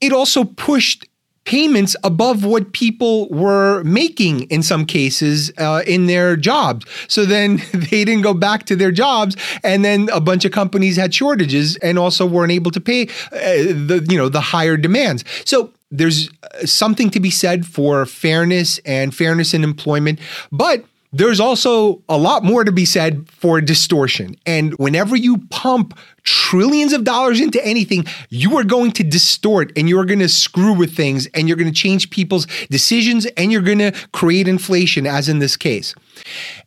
it 0.00 0.12
also 0.12 0.42
pushed 0.42 1.06
payments 1.46 1.96
above 2.04 2.44
what 2.44 2.72
people 2.72 3.28
were 3.28 3.82
making 3.84 4.42
in 4.50 4.62
some 4.62 4.84
cases 4.84 5.50
uh, 5.58 5.82
in 5.86 6.06
their 6.06 6.36
jobs. 6.36 6.84
So 7.08 7.24
then 7.24 7.62
they 7.72 8.04
didn't 8.04 8.22
go 8.22 8.34
back 8.34 8.66
to 8.66 8.76
their 8.76 8.92
jobs, 8.92 9.36
and 9.64 9.84
then 9.84 10.10
a 10.12 10.20
bunch 10.20 10.44
of 10.44 10.52
companies 10.52 10.96
had 10.96 11.14
shortages 11.14 11.76
and 11.76 11.98
also 11.98 12.26
weren't 12.26 12.52
able 12.52 12.70
to 12.72 12.80
pay 12.80 13.06
uh, 13.32 13.72
the 13.88 14.06
you 14.10 14.18
know 14.18 14.28
the 14.28 14.40
higher 14.40 14.76
demands. 14.76 15.24
So 15.44 15.72
there's 15.90 16.28
uh, 16.28 16.66
something 16.66 17.10
to 17.10 17.20
be 17.20 17.30
said 17.30 17.64
for 17.64 18.04
fairness 18.04 18.78
and 18.84 19.14
fairness 19.14 19.54
in 19.54 19.64
employment, 19.64 20.18
but 20.50 20.84
there's 21.16 21.40
also 21.40 22.02
a 22.10 22.18
lot 22.18 22.44
more 22.44 22.62
to 22.62 22.72
be 22.72 22.84
said 22.84 23.28
for 23.30 23.60
distortion. 23.62 24.36
And 24.44 24.74
whenever 24.74 25.16
you 25.16 25.38
pump 25.48 25.98
trillions 26.24 26.92
of 26.92 27.04
dollars 27.04 27.40
into 27.40 27.64
anything, 27.64 28.04
you 28.28 28.56
are 28.58 28.64
going 28.64 28.92
to 28.92 29.02
distort 29.02 29.72
and 29.76 29.88
you 29.88 29.98
are 29.98 30.04
going 30.04 30.18
to 30.18 30.28
screw 30.28 30.74
with 30.74 30.94
things 30.94 31.26
and 31.28 31.48
you're 31.48 31.56
going 31.56 31.72
to 31.72 31.80
change 31.80 32.10
people's 32.10 32.46
decisions 32.70 33.24
and 33.38 33.50
you're 33.50 33.62
going 33.62 33.78
to 33.78 33.92
create 34.12 34.46
inflation, 34.46 35.06
as 35.06 35.28
in 35.28 35.38
this 35.38 35.56
case. 35.56 35.94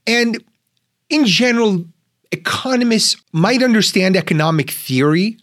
And 0.07 0.43
in 1.09 1.25
general, 1.25 1.85
economists 2.31 3.17
might 3.31 3.61
understand 3.61 4.15
economic 4.15 4.71
theory, 4.71 5.37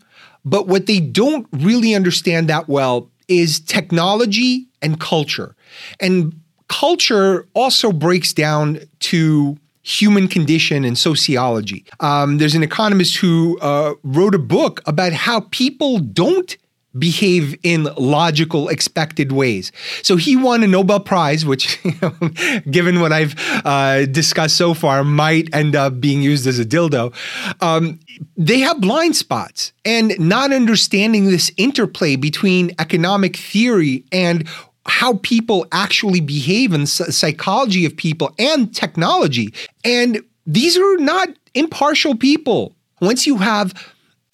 but 0.44 0.66
what 0.66 0.86
they 0.86 0.98
don't 0.98 1.46
really 1.52 1.94
understand 1.94 2.48
that 2.48 2.68
well 2.68 3.10
is 3.28 3.60
technology 3.60 4.66
and 4.82 4.98
culture. 4.98 5.54
And 6.00 6.40
culture 6.68 7.46
also 7.54 7.92
breaks 7.92 8.32
down 8.32 8.80
to 9.00 9.56
human 9.82 10.26
condition 10.26 10.84
and 10.84 10.98
sociology. 10.98 11.84
Um, 12.00 12.38
there's 12.38 12.56
an 12.56 12.64
economist 12.64 13.16
who 13.18 13.56
uh, 13.60 13.94
wrote 14.02 14.34
a 14.34 14.38
book 14.38 14.82
about 14.86 15.12
how 15.12 15.40
people 15.50 16.00
don't 16.00 16.56
behave 16.98 17.58
in 17.62 17.84
logical, 17.96 18.68
expected 18.68 19.32
ways. 19.32 19.70
So 20.02 20.16
he 20.16 20.36
won 20.36 20.62
a 20.62 20.66
Nobel 20.66 21.00
Prize, 21.00 21.44
which, 21.44 21.78
given 22.70 23.00
what 23.00 23.12
I've 23.12 23.34
uh, 23.64 24.06
discussed 24.06 24.56
so 24.56 24.74
far, 24.74 25.04
might 25.04 25.54
end 25.54 25.76
up 25.76 26.00
being 26.00 26.22
used 26.22 26.46
as 26.46 26.58
a 26.58 26.64
dildo. 26.64 27.14
Um, 27.62 28.00
they 28.36 28.60
have 28.60 28.80
blind 28.80 29.16
spots, 29.16 29.72
and 29.84 30.18
not 30.18 30.52
understanding 30.52 31.26
this 31.26 31.52
interplay 31.56 32.16
between 32.16 32.72
economic 32.78 33.36
theory 33.36 34.04
and 34.10 34.48
how 34.86 35.14
people 35.22 35.66
actually 35.72 36.20
behave 36.20 36.72
and 36.72 36.88
psychology 36.88 37.84
of 37.84 37.96
people 37.96 38.34
and 38.38 38.74
technology. 38.74 39.52
And 39.84 40.22
these 40.46 40.76
are 40.76 40.96
not 40.98 41.28
impartial 41.54 42.16
people. 42.16 42.74
Once 43.00 43.26
you 43.26 43.36
have 43.38 43.74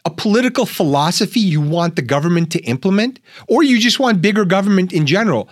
a 0.04 0.10
political 0.10 0.66
philosophy 0.66 1.40
you 1.40 1.60
want 1.60 1.96
the 1.96 2.02
government 2.02 2.50
to 2.52 2.60
implement, 2.60 3.20
or 3.48 3.62
you 3.62 3.78
just 3.78 4.00
want 4.00 4.20
bigger 4.20 4.44
government 4.44 4.92
in 4.92 5.06
general, 5.06 5.48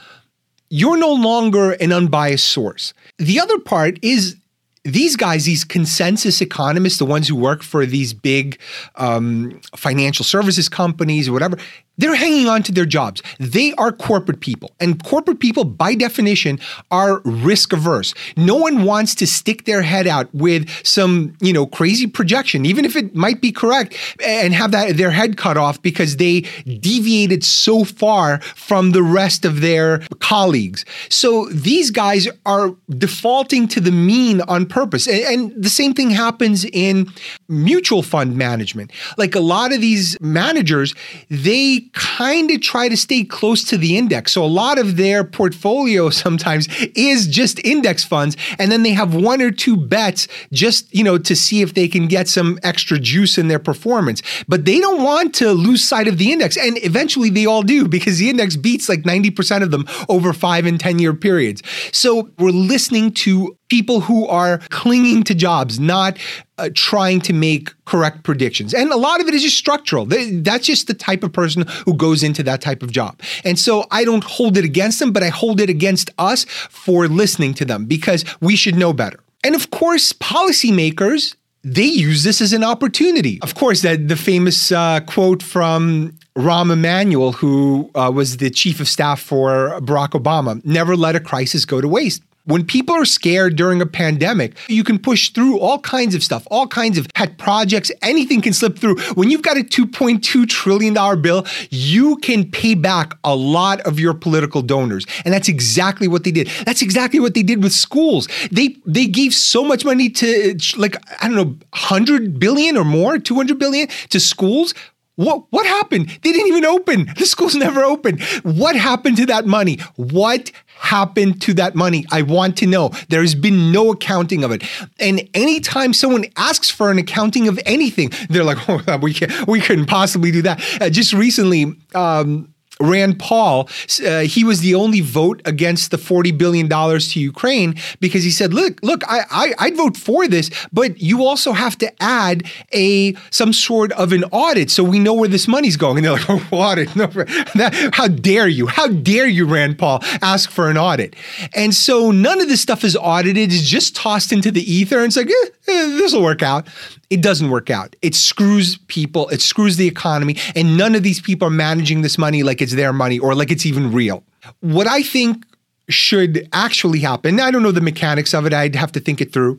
you're 0.68 0.96
no 0.96 1.12
longer 1.12 1.72
an 1.72 1.92
unbiased 1.92 2.46
source. 2.46 2.92
The 3.18 3.40
other 3.40 3.58
part 3.58 3.98
is 4.02 4.36
these 4.84 5.14
guys, 5.14 5.44
these 5.44 5.64
consensus 5.64 6.40
economists, 6.40 6.98
the 6.98 7.04
ones 7.04 7.28
who 7.28 7.36
work 7.36 7.62
for 7.62 7.84
these 7.84 8.14
big 8.14 8.58
um, 8.96 9.60
financial 9.76 10.24
services 10.24 10.68
companies 10.68 11.28
or 11.28 11.32
whatever, 11.32 11.58
they're 12.00 12.14
hanging 12.14 12.48
on 12.48 12.62
to 12.64 12.72
their 12.72 12.86
jobs. 12.86 13.22
They 13.38 13.72
are 13.74 13.92
corporate 13.92 14.40
people. 14.40 14.72
And 14.80 15.02
corporate 15.04 15.40
people, 15.40 15.64
by 15.64 15.94
definition, 15.94 16.58
are 16.90 17.20
risk 17.24 17.72
averse. 17.72 18.14
No 18.36 18.56
one 18.56 18.84
wants 18.84 19.14
to 19.16 19.26
stick 19.26 19.64
their 19.64 19.82
head 19.82 20.06
out 20.06 20.34
with 20.34 20.68
some, 20.84 21.36
you 21.40 21.52
know, 21.52 21.66
crazy 21.66 22.06
projection, 22.06 22.64
even 22.64 22.84
if 22.84 22.96
it 22.96 23.14
might 23.14 23.40
be 23.40 23.52
correct, 23.52 23.96
and 24.24 24.54
have 24.54 24.70
that 24.72 24.96
their 24.96 25.10
head 25.10 25.36
cut 25.36 25.56
off 25.56 25.80
because 25.82 26.16
they 26.16 26.40
deviated 26.80 27.44
so 27.44 27.84
far 27.84 28.40
from 28.40 28.92
the 28.92 29.02
rest 29.02 29.44
of 29.44 29.60
their 29.60 30.00
colleagues. 30.20 30.84
So 31.08 31.46
these 31.50 31.90
guys 31.90 32.28
are 32.46 32.74
defaulting 32.88 33.68
to 33.68 33.80
the 33.80 33.92
mean 33.92 34.40
on 34.42 34.66
purpose. 34.66 35.06
And, 35.06 35.24
and 35.24 35.62
the 35.62 35.70
same 35.70 35.94
thing 35.94 36.10
happens 36.10 36.64
in 36.64 37.12
mutual 37.48 38.02
fund 38.02 38.36
management. 38.36 38.90
Like 39.18 39.34
a 39.34 39.40
lot 39.40 39.72
of 39.72 39.80
these 39.80 40.18
managers, 40.20 40.94
they 41.28 41.89
kind 41.92 42.50
of 42.50 42.60
try 42.60 42.88
to 42.88 42.96
stay 42.96 43.24
close 43.24 43.64
to 43.64 43.76
the 43.76 43.96
index. 43.96 44.32
So 44.32 44.44
a 44.44 44.46
lot 44.46 44.78
of 44.78 44.96
their 44.96 45.24
portfolio 45.24 46.10
sometimes 46.24 46.68
is 46.94 47.26
just 47.26 47.64
index 47.64 48.04
funds. 48.04 48.36
And 48.58 48.70
then 48.70 48.82
they 48.82 48.92
have 48.92 49.14
one 49.14 49.42
or 49.42 49.50
two 49.50 49.76
bets 49.76 50.28
just, 50.52 50.92
you 50.94 51.04
know, 51.04 51.18
to 51.18 51.36
see 51.36 51.62
if 51.62 51.74
they 51.74 51.88
can 51.88 52.06
get 52.06 52.28
some 52.28 52.58
extra 52.62 52.98
juice 52.98 53.38
in 53.38 53.48
their 53.48 53.58
performance. 53.58 54.22
But 54.48 54.64
they 54.64 54.78
don't 54.78 55.02
want 55.02 55.34
to 55.36 55.52
lose 55.52 55.82
sight 55.84 56.08
of 56.08 56.18
the 56.18 56.32
index. 56.32 56.56
And 56.56 56.82
eventually 56.84 57.30
they 57.30 57.46
all 57.46 57.62
do 57.62 57.88
because 57.88 58.18
the 58.18 58.30
index 58.30 58.56
beats 58.56 58.88
like 58.88 59.02
90% 59.02 59.62
of 59.62 59.70
them 59.70 59.86
over 60.08 60.32
five 60.32 60.66
and 60.66 60.78
10 60.78 60.98
year 60.98 61.14
periods. 61.14 61.62
So 61.92 62.30
we're 62.38 62.50
listening 62.50 63.12
to 63.12 63.56
people 63.70 64.00
who 64.00 64.26
are 64.26 64.58
clinging 64.68 65.22
to 65.22 65.34
jobs, 65.34 65.80
not 65.80 66.18
uh, 66.58 66.68
trying 66.74 67.20
to 67.22 67.32
make 67.32 67.72
correct 67.86 68.22
predictions. 68.24 68.74
And 68.74 68.92
a 68.92 68.96
lot 68.96 69.20
of 69.20 69.28
it 69.28 69.34
is 69.34 69.42
just 69.42 69.56
structural. 69.56 70.04
They, 70.04 70.30
that's 70.30 70.66
just 70.66 70.86
the 70.86 70.94
type 70.94 71.22
of 71.22 71.32
person 71.32 71.64
who 71.86 71.94
goes 71.94 72.22
into 72.22 72.42
that 72.42 72.60
type 72.60 72.82
of 72.82 72.92
job. 72.92 73.18
And 73.44 73.58
so 73.58 73.86
I 73.90 74.04
don't 74.04 74.24
hold 74.24 74.58
it 74.58 74.64
against 74.64 74.98
them, 74.98 75.12
but 75.12 75.22
I 75.22 75.28
hold 75.28 75.60
it 75.60 75.70
against 75.70 76.10
us 76.18 76.44
for 76.44 77.08
listening 77.08 77.54
to 77.54 77.64
them 77.64 77.86
because 77.86 78.24
we 78.40 78.56
should 78.56 78.74
know 78.74 78.92
better. 78.92 79.20
And 79.42 79.54
of 79.54 79.70
course, 79.70 80.12
policymakers 80.12 81.36
they 81.62 81.84
use 81.84 82.22
this 82.22 82.40
as 82.40 82.54
an 82.54 82.64
opportunity. 82.64 83.38
Of 83.42 83.54
course, 83.54 83.82
that 83.82 84.08
the 84.08 84.16
famous 84.16 84.72
uh, 84.72 85.00
quote 85.00 85.42
from 85.42 86.18
Rahm 86.34 86.72
Emanuel, 86.72 87.32
who 87.32 87.90
uh, 87.94 88.10
was 88.14 88.38
the 88.38 88.48
chief 88.48 88.80
of 88.80 88.88
staff 88.88 89.20
for 89.20 89.78
Barack 89.80 90.10
Obama, 90.10 90.64
never 90.64 90.96
let 90.96 91.16
a 91.16 91.20
crisis 91.20 91.66
go 91.66 91.82
to 91.82 91.88
waste. 91.88 92.22
When 92.50 92.66
people 92.66 92.96
are 92.96 93.04
scared 93.04 93.54
during 93.54 93.80
a 93.80 93.86
pandemic, 93.86 94.56
you 94.68 94.82
can 94.82 94.98
push 94.98 95.30
through 95.30 95.60
all 95.60 95.78
kinds 95.78 96.14
of 96.14 96.22
stuff, 96.22 96.46
all 96.50 96.66
kinds 96.66 96.98
of 96.98 97.06
pet 97.14 97.38
projects, 97.38 97.92
anything 98.02 98.40
can 98.40 98.52
slip 98.52 98.76
through. 98.76 98.98
When 99.14 99.30
you've 99.30 99.42
got 99.42 99.56
a 99.56 99.60
$2.2 99.60 100.48
trillion 100.48 101.22
bill, 101.22 101.46
you 101.70 102.16
can 102.16 102.50
pay 102.50 102.74
back 102.74 103.14
a 103.22 103.36
lot 103.36 103.80
of 103.82 104.00
your 104.00 104.14
political 104.14 104.62
donors. 104.62 105.06
And 105.24 105.32
that's 105.32 105.48
exactly 105.48 106.08
what 106.08 106.24
they 106.24 106.32
did. 106.32 106.48
That's 106.64 106.82
exactly 106.82 107.20
what 107.20 107.34
they 107.34 107.42
did 107.42 107.62
with 107.62 107.72
schools. 107.72 108.28
They 108.50 108.76
they 108.84 109.06
gave 109.06 109.32
so 109.34 109.62
much 109.64 109.84
money 109.84 110.10
to 110.10 110.58
like 110.76 110.96
I 111.22 111.28
don't 111.28 111.36
know, 111.36 111.56
100 111.70 112.38
billion 112.40 112.76
or 112.76 112.84
more, 112.84 113.18
200 113.18 113.58
billion 113.58 113.88
to 114.08 114.18
schools 114.18 114.74
what 115.20 115.44
what 115.50 115.66
happened? 115.66 116.08
They 116.22 116.32
didn't 116.32 116.48
even 116.48 116.64
open. 116.64 117.12
The 117.18 117.26
schools 117.26 117.54
never 117.54 117.84
open. 117.84 118.20
What 118.42 118.74
happened 118.74 119.18
to 119.18 119.26
that 119.26 119.46
money? 119.46 119.78
What 119.96 120.50
happened 120.78 121.42
to 121.42 121.54
that 121.54 121.74
money? 121.74 122.06
I 122.10 122.22
want 122.22 122.56
to 122.58 122.66
know. 122.66 122.90
There's 123.10 123.34
been 123.34 123.70
no 123.70 123.90
accounting 123.92 124.44
of 124.44 124.50
it. 124.50 124.62
And 124.98 125.28
anytime 125.34 125.92
someone 125.92 126.24
asks 126.36 126.70
for 126.70 126.90
an 126.90 126.98
accounting 126.98 127.48
of 127.48 127.60
anything, 127.66 128.12
they're 128.30 128.44
like, 128.44 128.66
"Oh, 128.68 128.96
we 128.96 129.12
can't, 129.12 129.46
we 129.46 129.60
couldn't 129.60 129.86
possibly 129.86 130.30
do 130.30 130.40
that." 130.42 130.62
Uh, 130.80 130.88
just 130.88 131.12
recently, 131.12 131.76
um, 131.94 132.49
Rand 132.80 133.18
Paul, 133.18 133.68
uh, 134.04 134.20
he 134.20 134.44
was 134.44 134.60
the 134.60 134.74
only 134.74 135.00
vote 135.00 135.42
against 135.44 135.90
the 135.90 135.96
$40 135.96 136.36
billion 136.36 136.68
to 136.68 137.20
Ukraine 137.20 137.74
because 138.00 138.24
he 138.24 138.30
said, 138.30 138.54
look, 138.54 138.80
look, 138.82 139.02
I, 139.06 139.20
I, 139.30 139.54
I'd 139.58 139.76
vote 139.76 139.96
for 139.96 140.26
this, 140.26 140.50
but 140.72 141.00
you 141.00 141.24
also 141.24 141.52
have 141.52 141.76
to 141.78 142.02
add 142.02 142.44
a 142.72 143.14
some 143.30 143.52
sort 143.52 143.92
of 143.92 144.12
an 144.12 144.24
audit 144.32 144.70
so 144.70 144.82
we 144.82 144.98
know 144.98 145.14
where 145.14 145.28
this 145.28 145.46
money's 145.46 145.76
going. 145.76 145.98
And 145.98 146.06
they're 146.06 146.12
like, 146.12 146.30
oh, 146.52 146.56
audit? 146.56 146.94
No, 146.96 147.06
that, 147.54 147.90
how 147.92 148.08
dare 148.08 148.48
you? 148.48 148.66
How 148.66 148.88
dare 148.88 149.26
you, 149.26 149.46
Rand 149.46 149.78
Paul, 149.78 150.00
ask 150.22 150.50
for 150.50 150.70
an 150.70 150.78
audit? 150.78 151.14
And 151.54 151.74
so 151.74 152.10
none 152.10 152.40
of 152.40 152.48
this 152.48 152.60
stuff 152.60 152.84
is 152.84 152.96
audited. 152.96 153.52
It's 153.52 153.68
just 153.68 153.96
tossed 153.96 154.32
into 154.32 154.50
the 154.50 154.62
ether. 154.72 154.98
And 154.98 155.06
it's 155.06 155.16
like, 155.16 155.28
eh, 155.28 155.46
eh, 155.68 155.86
this 155.96 156.12
will 156.12 156.22
work 156.22 156.42
out. 156.42 156.66
It 157.10 157.22
doesn't 157.22 157.50
work 157.50 157.70
out. 157.70 157.96
It 158.02 158.14
screws 158.14 158.78
people. 158.86 159.28
It 159.28 159.40
screws 159.40 159.76
the 159.76 159.88
economy. 159.88 160.36
And 160.54 160.76
none 160.76 160.94
of 160.94 161.02
these 161.02 161.20
people 161.20 161.48
are 161.48 161.50
managing 161.50 162.02
this 162.02 162.16
money 162.16 162.44
like 162.44 162.62
it's 162.62 162.74
their 162.74 162.92
money 162.92 163.18
or 163.18 163.34
like 163.34 163.50
it's 163.50 163.66
even 163.66 163.92
real. 163.92 164.22
What 164.60 164.86
I 164.86 165.02
think 165.02 165.44
should 165.88 166.48
actually 166.52 167.00
happen, 167.00 167.40
I 167.40 167.50
don't 167.50 167.64
know 167.64 167.72
the 167.72 167.80
mechanics 167.80 168.32
of 168.32 168.46
it, 168.46 168.54
I'd 168.54 168.76
have 168.76 168.92
to 168.92 169.00
think 169.00 169.20
it 169.20 169.32
through, 169.32 169.58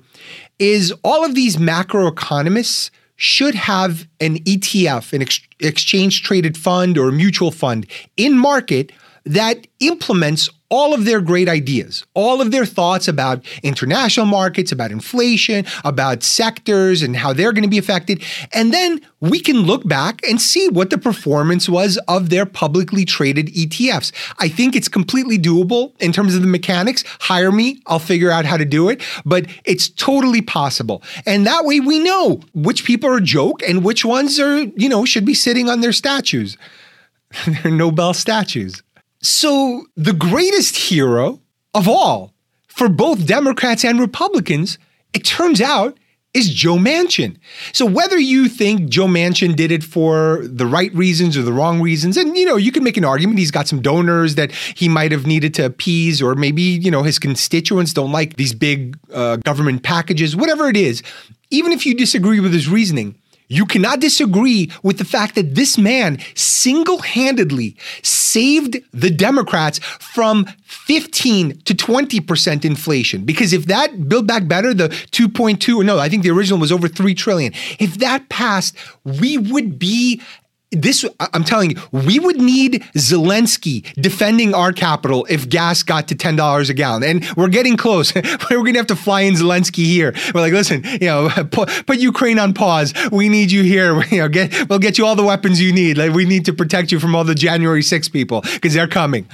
is 0.60 0.94
all 1.04 1.26
of 1.26 1.36
these 1.36 1.58
macroeconomists 1.58 2.90
should 3.18 3.54
have 3.54 4.08
an 4.20 4.38
ETF, 4.40 5.14
an 5.14 5.22
ex- 5.22 5.42
exchange 5.60 6.24
traded 6.24 6.58
fund 6.58 6.98
or 6.98 7.12
mutual 7.12 7.52
fund 7.52 7.86
in 8.18 8.38
market 8.38 8.92
that 9.26 9.68
implements 9.80 10.50
all 10.72 10.94
of 10.94 11.04
their 11.04 11.20
great 11.20 11.50
ideas, 11.50 12.06
all 12.14 12.42
of 12.42 12.52
their 12.52 12.66
thoughts 12.66 13.08
about 13.08 13.46
international 13.62 14.26
markets, 14.26 14.72
about 14.72 14.90
inflation, 14.90 15.66
about 15.84 16.24
sectors 16.24 17.04
and 17.04 17.18
how 17.18 17.34
they're 17.34 17.52
going 17.52 17.64
to 17.64 17.70
be 17.70 17.78
affected. 17.78 18.24
And 18.54 18.74
then 18.74 19.02
we 19.20 19.42
can 19.42 19.58
look 19.58 19.86
back 19.88 20.22
and 20.28 20.42
see 20.42 20.70
what 20.70 20.90
the 20.90 20.98
performance 20.98 21.68
was 21.68 22.00
of 22.08 22.30
their 22.30 22.46
publicly 22.46 23.04
traded 23.04 23.48
ETFs. 23.48 24.14
I 24.40 24.48
think 24.48 24.76
it's 24.76 24.88
completely 24.88 25.38
doable 25.38 25.94
in 26.02 26.14
terms 26.14 26.36
of 26.36 26.42
the 26.42 26.48
mechanics. 26.48 27.04
Hire 27.20 27.52
me, 27.52 27.82
I'll 27.86 28.00
figure 28.00 28.32
out 28.32 28.46
how 28.46 28.56
to 28.56 28.66
do 28.66 28.88
it, 28.88 29.04
but 29.26 29.46
it's 29.66 29.90
totally 29.90 30.42
possible. 30.42 31.04
And 31.26 31.46
that 31.46 31.66
way 31.66 31.82
we 31.82 32.00
know 32.00 32.40
which 32.54 32.86
people 32.86 33.10
are 33.10 33.18
a 33.18 33.22
joke 33.22 33.62
and 33.68 33.84
which 33.84 34.06
ones 34.06 34.40
are, 34.40 34.60
you 34.60 34.88
know, 34.88 35.04
should 35.04 35.26
be 35.26 35.34
sitting 35.34 35.70
on 35.70 35.82
their 35.82 35.92
statues, 35.92 36.58
their 37.46 37.72
Nobel 37.72 38.14
statues. 38.14 38.82
So, 39.22 39.86
the 39.96 40.14
greatest 40.14 40.76
hero 40.76 41.42
of 41.74 41.88
all 41.88 42.34
for 42.68 42.90
both 42.90 43.28
Democrats 43.28 43.86
and 43.86 44.00
Republicans, 44.00 44.80
it 45.14 45.24
turns 45.24 45.62
out, 45.62 45.98
is 46.34 46.50
Joe 46.50 46.78
Manchin. 46.78 47.38
So 47.74 47.86
whether 47.86 48.18
you 48.18 48.48
think 48.48 48.90
Joe 48.90 49.06
Manchin 49.06 49.56
did 49.56 49.72
it 49.72 49.84
for 49.84 50.40
the 50.44 50.66
right 50.66 50.94
reasons 50.94 51.36
or 51.36 51.42
the 51.42 51.52
wrong 51.52 51.82
reasons, 51.82 52.16
and 52.16 52.38
you 52.38 52.46
know, 52.46 52.56
you 52.56 52.72
can 52.72 52.84
make 52.84 52.96
an 52.98 53.04
argument 53.04 53.38
he's 53.38 53.52
got 53.52 53.68
some 53.68 53.82
donors 53.82 54.36
that 54.36 54.52
he 54.52 54.88
might 54.88 55.12
have 55.12 55.28
needed 55.28 55.54
to 55.56 55.66
appease, 55.66 56.22
or 56.22 56.36
maybe 56.36 56.62
you 56.62 56.90
know 56.90 57.04
his 57.04 57.20
constituents 57.20 57.94
don't 57.94 58.12
like 58.12 58.38
these 58.38 58.54
big 58.54 58.98
uh, 59.14 59.38
government 59.38 59.84
packages, 59.84 60.36
whatever 60.36 60.70
it 60.70 60.78
is. 60.78 61.04
Even 61.50 61.74
if 61.74 61.86
you 61.86 61.94
disagree 61.94 62.40
with 62.40 62.54
his 62.54 62.70
reasoning, 62.70 63.21
you 63.52 63.66
cannot 63.66 64.00
disagree 64.00 64.72
with 64.82 64.98
the 64.98 65.04
fact 65.04 65.36
that 65.36 65.56
this 65.56 65.78
man 65.78 66.20
single 66.36 67.00
handedly 67.00 67.76
saved 68.02 68.78
the 68.94 69.10
Democrats 69.10 69.80
from 69.80 70.46
15 70.64 71.60
to 71.66 71.74
20% 71.74 72.64
inflation. 72.64 73.26
Because 73.26 73.52
if 73.52 73.66
that 73.66 74.08
Build 74.08 74.26
Back 74.26 74.48
Better, 74.48 74.74
the 74.74 74.88
2.2, 74.88 75.76
or 75.76 75.84
no, 75.84 76.00
I 76.00 76.08
think 76.08 76.24
the 76.24 76.32
original 76.32 76.60
was 76.60 76.72
over 76.72 76.88
3 76.88 77.14
trillion, 77.14 77.52
if 77.78 77.96
that 77.96 78.30
passed, 78.30 78.74
we 79.04 79.38
would 79.38 79.78
be 79.78 80.22
this 80.72 81.06
I'm 81.20 81.44
telling 81.44 81.72
you, 81.72 81.82
we 81.92 82.20
would 82.20 82.40
need 82.40 82.84
Zelensky 82.96 83.94
defending 83.96 84.54
our 84.54 84.72
capital 84.72 85.26
if 85.30 85.50
gas 85.50 85.84
got 85.84 86.08
to 86.08 86.16
ten 86.16 86.36
dollars 86.36 86.70
a 86.70 86.74
gallon, 86.74 87.04
and 87.04 87.28
we're 87.36 87.50
getting 87.50 87.78
close. 87.78 88.14
we're 88.16 88.32
going 88.50 88.74
to 88.74 88.80
have 88.80 88.88
to 88.88 88.96
fly 88.96 89.22
in 89.22 89.34
Zelensky 89.34 89.86
here. 89.86 90.14
We're 90.34 90.42
like, 90.42 90.54
listen, 90.54 90.84
you 90.84 91.08
know, 91.08 91.30
put, 91.52 91.86
put 91.86 92.00
Ukraine 92.00 92.40
on 92.40 92.54
pause. 92.54 92.94
We 93.12 93.30
need 93.30 93.52
you 93.52 93.64
here. 93.64 94.02
You 94.12 94.18
know, 94.18 94.30
get 94.30 94.70
we'll 94.70 94.80
get 94.80 94.98
you 94.98 95.06
all 95.06 95.16
the 95.16 95.24
weapons 95.24 95.62
you 95.62 95.72
need. 95.72 95.98
Like 95.98 96.12
we 96.12 96.26
need 96.26 96.44
to 96.46 96.54
protect 96.54 96.92
you 96.92 97.00
from 97.00 97.16
all 97.16 97.24
the 97.24 97.36
January 97.36 97.82
6 97.82 98.10
people 98.10 98.42
because 98.42 98.74
they're 98.74 98.88
coming 98.88 99.26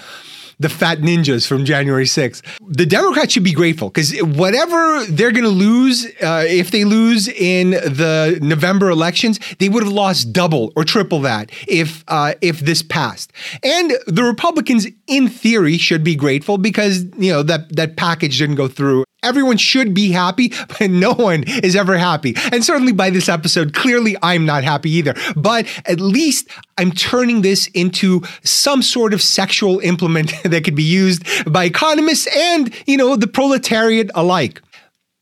the 0.59 0.69
fat 0.69 0.99
ninjas 0.99 1.47
from 1.47 1.65
January 1.65 2.05
6th. 2.05 2.41
The 2.67 2.85
Democrats 2.85 3.33
should 3.33 3.43
be 3.43 3.53
grateful 3.53 3.89
because 3.89 4.17
whatever 4.19 5.05
they're 5.05 5.31
going 5.31 5.43
to 5.43 5.49
lose, 5.49 6.05
uh, 6.21 6.45
if 6.47 6.71
they 6.71 6.83
lose 6.83 7.27
in 7.27 7.71
the 7.71 8.39
November 8.41 8.89
elections, 8.89 9.39
they 9.59 9.69
would 9.69 9.83
have 9.83 9.91
lost 9.91 10.33
double 10.33 10.73
or 10.75 10.83
triple 10.83 11.21
that 11.21 11.51
if 11.67 12.03
uh, 12.07 12.33
if 12.41 12.59
this 12.61 12.81
passed. 12.81 13.31
And 13.63 13.93
the 14.07 14.23
Republicans, 14.23 14.87
in 15.07 15.27
theory, 15.27 15.77
should 15.77 16.03
be 16.03 16.15
grateful 16.15 16.57
because 16.57 17.03
you 17.17 17.31
know 17.31 17.43
that 17.43 17.75
that 17.75 17.97
package 17.97 18.37
didn't 18.39 18.55
go 18.55 18.67
through 18.67 19.03
Everyone 19.27 19.57
should 19.57 19.93
be 19.93 20.11
happy, 20.11 20.53
but 20.79 20.89
no 20.89 21.13
one 21.13 21.43
is 21.43 21.75
ever 21.75 21.97
happy. 21.97 22.33
And 22.51 22.63
certainly 22.63 22.93
by 22.93 23.09
this 23.09 23.27
episode, 23.27 23.73
clearly 23.73 24.15
I'm 24.23 24.45
not 24.45 24.63
happy 24.63 24.89
either. 24.91 25.15
But 25.35 25.67
at 25.85 25.99
least 25.99 26.47
I'm 26.77 26.91
turning 26.91 27.41
this 27.41 27.67
into 27.67 28.21
some 28.43 28.81
sort 28.81 29.13
of 29.13 29.21
sexual 29.21 29.79
implement 29.79 30.31
that 30.43 30.63
could 30.63 30.75
be 30.75 30.83
used 30.83 31.23
by 31.51 31.65
economists 31.65 32.27
and, 32.35 32.73
you 32.85 32.95
know, 32.95 33.17
the 33.17 33.27
proletariat 33.27 34.09
alike. 34.15 34.61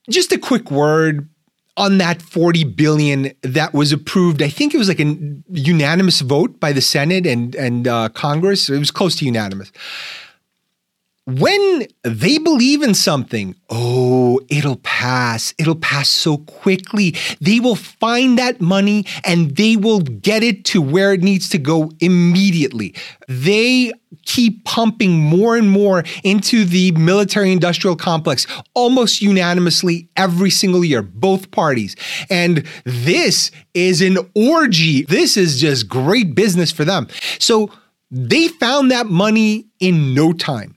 Just 0.08 0.32
a 0.32 0.38
quick 0.38 0.70
word 0.70 1.28
on 1.78 1.98
that 1.98 2.22
40 2.22 2.64
billion 2.64 3.32
that 3.42 3.74
was 3.74 3.92
approved. 3.92 4.44
I 4.44 4.50
think 4.50 4.74
it 4.74 4.78
was 4.78 4.88
like 4.88 5.00
a 5.00 5.18
unanimous 5.50 6.22
vote 6.22 6.60
by 6.60 6.72
the 6.72 6.82
Senate 6.82 7.26
and 7.26 7.56
and 7.56 7.88
uh, 7.88 8.10
Congress. 8.10 8.70
It 8.70 8.80
was 8.80 8.92
close 8.92 9.16
to 9.18 9.26
unanimous 9.26 9.72
when 11.28 11.88
they 12.04 12.38
believe 12.38 12.84
in 12.84 12.94
something, 12.94 13.56
oh, 13.70 14.40
it'll 14.48 14.78
pass. 14.78 15.56
It'll 15.58 15.76
pass 15.76 16.08
so 16.08 16.38
quickly. 16.38 17.16
They 17.42 17.60
will 17.60 17.76
find 17.76 18.38
that 18.38 18.62
money 18.62 19.06
and 19.24 19.56
they 19.56 19.76
will 19.76 20.02
get 20.02 20.44
it 20.44 20.66
to 20.66 20.82
where 20.82 21.14
it 21.14 21.22
needs 21.22 21.50
to 21.50 21.58
go 21.58 21.92
immediately. 22.00 22.94
They 23.28 23.92
keep 24.26 24.66
pumping 24.66 25.18
more 25.18 25.58
and 25.58 25.70
more 25.70 26.04
into 26.24 26.64
the 26.64 26.92
military 26.92 27.52
industrial 27.52 27.96
complex 27.96 28.46
almost 28.76 29.22
unanimously 29.22 30.10
every 30.16 30.52
single 30.52 30.86
year, 30.86 31.02
both 31.02 31.50
parties. 31.50 31.96
And 32.30 32.66
this 32.84 33.50
is 33.74 34.02
an 34.02 34.20
orgy. 34.36 35.04
This 35.04 35.38
is 35.38 35.60
just 35.60 35.90
great 35.90 36.36
business 36.36 36.72
for 36.72 36.86
them. 36.86 37.08
So 37.40 37.72
they 38.12 38.48
found 38.48 38.92
that 38.92 39.08
money 39.08 39.66
in 39.80 40.14
no 40.14 40.32
time. 40.32 40.75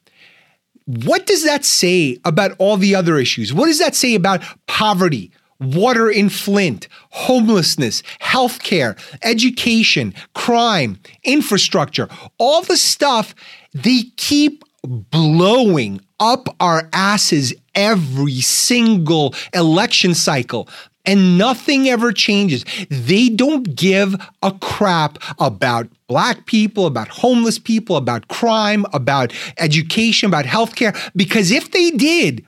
What 0.89 1.27
does 1.27 1.45
that 1.45 1.67
say 1.67 2.19
about 2.25 2.53
all 2.57 2.79
the 2.79 2.95
other 2.95 3.19
issues? 3.19 3.53
What 3.53 3.67
does 3.67 3.79
that 3.79 3.95
say 3.95 4.15
about 4.15 4.43
poverty, 4.67 5.31
water 5.61 6.09
in 6.09 6.31
Flint, 6.31 6.89
homelessness, 7.11 8.03
healthcare, 8.23 8.99
education, 9.23 10.15
crime, 10.35 10.99
infrastructure, 11.25 12.09
all 12.39 12.63
the 12.63 12.79
stuff 12.79 13.35
they 13.75 14.05
keep 14.17 14.65
blowing 14.83 16.01
up 16.21 16.49
our 16.59 16.89
asses 16.95 17.53
every 17.75 18.41
single 18.41 19.35
election 19.53 20.15
cycle 20.15 20.71
and 21.09 21.39
nothing 21.39 21.89
ever 21.89 22.13
changes. 22.13 22.65
They 22.91 23.31
don't 23.31 23.75
give 23.75 24.15
a 24.43 24.53
crap 24.53 25.19
about 25.41 25.89
black 26.07 26.45
people, 26.45 26.87
about 26.87 27.09
homeless 27.09 27.59
people, 27.59 27.97
about 27.97 28.29
crime, 28.29 28.85
about 28.93 29.33
education, 29.57 30.29
about 30.29 30.45
healthcare, 30.45 30.95
because 31.17 31.51
if 31.51 31.71
they 31.71 31.91
did, 31.91 32.45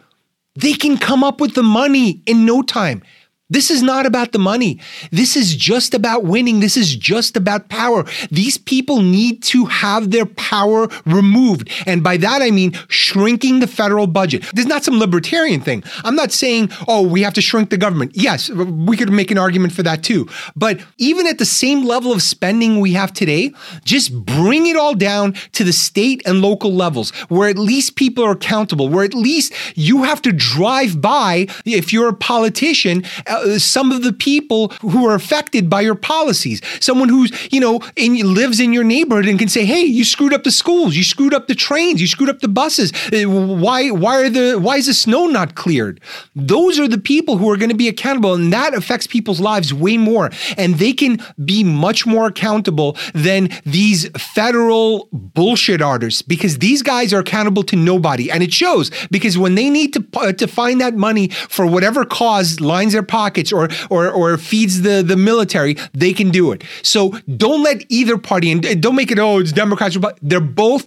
they 0.55 0.75
can 0.75 0.99
come 0.99 1.25
up 1.25 1.41
with 1.41 1.55
the 1.55 1.63
money 1.63 2.23
in 2.27 2.45
no 2.45 2.61
time. 2.61 3.03
This 3.51 3.71
is 3.71 3.83
not 3.83 4.07
about 4.07 4.33
the 4.33 4.39
money. 4.39 4.81
This 5.11 5.37
is 5.37 5.57
just 5.57 5.93
about 5.93 6.25
winning. 6.25 6.61
This 6.61 6.77
is 6.77 6.95
just 6.95 7.37
about 7.37 7.69
power. 7.69 8.05
These 8.31 8.57
people 8.57 9.03
need 9.03 9.43
to 9.45 9.67
have 9.67 10.11
their 10.11 10.27
power 10.27 10.89
removed. 11.05 11.69
And 11.87 12.03
by 12.03 12.17
that, 12.19 12.43
I 12.43 12.51
mean 12.51 12.73
shrinking 12.89 13.59
the 13.59 13.67
federal 13.67 14.07
budget. 14.07 14.43
This 14.55 14.65
is 14.65 14.67
not 14.67 14.85
some 14.85 14.99
libertarian 14.99 15.61
thing. 15.61 15.83
I'm 16.05 16.15
not 16.15 16.31
saying, 16.31 16.71
oh, 16.87 17.07
we 17.07 17.23
have 17.23 17.35
to 17.35 17.41
shrink 17.41 17.71
the 17.71 17.77
government. 17.77 18.13
Yes, 18.15 18.49
we 18.51 18.97
could 18.97 19.11
make 19.11 19.31
an 19.31 19.39
argument 19.39 19.73
for 19.73 19.83
that 19.83 20.05
too. 20.05 20.29
But 20.55 20.81
even 20.99 21.27
at 21.27 21.39
the 21.39 21.45
same 21.45 21.85
level 21.85 22.13
of 22.13 22.23
spending 22.23 22.81
we 22.81 22.93
have 22.93 23.13
today, 23.13 23.53
just 23.85 24.15
bring 24.25 24.67
it 24.67 24.77
all 24.77 24.95
down 24.95 25.35
to 25.53 25.65
the 25.65 25.73
state 25.73 26.23
and 26.25 26.41
local 26.41 26.73
levels 26.73 27.11
where 27.29 27.49
at 27.49 27.59
least 27.59 27.97
people 27.97 28.25
are 28.25 28.33
accountable, 28.33 28.89
where 28.89 29.05
at 29.05 29.15
least 29.15 29.53
you 29.75 30.05
have 30.05 30.23
to 30.23 30.33
drive 30.33 31.01
by, 31.01 31.47
if 31.65 31.93
you're 31.93 32.09
a 32.09 32.15
politician, 32.15 33.03
uh, 33.27 33.40
uh, 33.41 33.59
some 33.59 33.93
of 33.93 34.03
the 34.03 34.13
people 34.13 34.69
who 34.81 35.07
are 35.07 35.15
affected 35.15 35.69
by 35.69 35.81
your 35.81 35.95
policies. 35.95 36.61
Someone 36.81 37.09
who's, 37.09 37.31
you 37.53 37.61
know, 37.61 37.81
in, 37.97 38.35
lives 38.35 38.61
in 38.61 38.73
your 38.73 38.85
neighborhood 38.85 39.27
and 39.27 39.39
can 39.39 39.49
say, 39.49 39.65
hey, 39.65 39.83
you 39.83 40.05
screwed 40.05 40.33
up 40.33 40.45
the 40.45 40.51
schools, 40.51 40.97
you 40.97 41.05
screwed 41.05 41.35
up 41.35 41.47
the 41.47 41.55
trains, 41.55 42.01
you 42.01 42.07
screwed 42.07 42.29
up 42.29 42.41
the 42.41 42.49
buses. 42.49 42.93
Uh, 43.13 43.29
why, 43.29 43.91
why, 43.91 44.23
are 44.23 44.31
the, 44.31 44.59
why 44.59 44.77
is 44.77 44.87
the 44.87 44.95
snow 44.95 45.27
not 45.27 45.55
cleared? 45.55 46.01
Those 46.35 46.79
are 46.79 46.89
the 46.89 46.99
people 46.99 47.39
who 47.39 47.51
are 47.51 47.57
going 47.57 47.71
to 47.71 47.77
be 47.77 47.89
accountable, 47.89 48.35
and 48.35 48.53
that 48.53 48.75
affects 48.75 49.07
people's 49.07 49.41
lives 49.41 49.73
way 49.73 49.97
more. 49.97 50.31
And 50.57 50.77
they 50.77 50.93
can 50.93 51.19
be 51.45 51.65
much 51.65 52.07
more 52.07 52.27
accountable 52.27 52.97
than 53.15 53.51
these 53.65 54.09
federal 54.11 55.09
bullshit 55.13 55.81
artists 55.81 56.23
because 56.23 56.59
these 56.59 56.83
guys 56.83 57.13
are 57.13 57.21
accountable 57.21 57.63
to 57.65 57.77
nobody. 57.77 58.31
And 58.31 58.43
it 58.43 58.53
shows 58.53 58.91
because 59.11 59.39
when 59.39 59.55
they 59.55 59.71
need 59.71 59.93
to, 59.95 60.07
uh, 60.17 60.33
to 60.33 60.47
find 60.47 60.81
that 60.81 60.95
money 60.95 61.29
for 61.29 61.67
whatever 61.67 62.05
cause 62.05 62.61
lines 62.61 62.93
their 62.93 63.03
pocket, 63.03 63.21
or 63.53 63.69
or 63.89 64.11
or 64.11 64.37
feeds 64.37 64.83
the 64.83 65.03
the 65.03 65.17
military, 65.17 65.77
they 65.93 66.13
can 66.13 66.31
do 66.31 66.53
it. 66.53 66.65
So 66.83 67.11
don't 67.37 67.63
let 67.63 67.85
either 67.89 68.19
party 68.19 68.51
and 68.51 68.83
don't 68.83 68.97
make 68.97 69.11
it 69.11 69.19
oh 69.19 69.39
it's 69.39 69.53
Democrats. 69.53 69.97
They're 70.23 70.41
both 70.41 70.87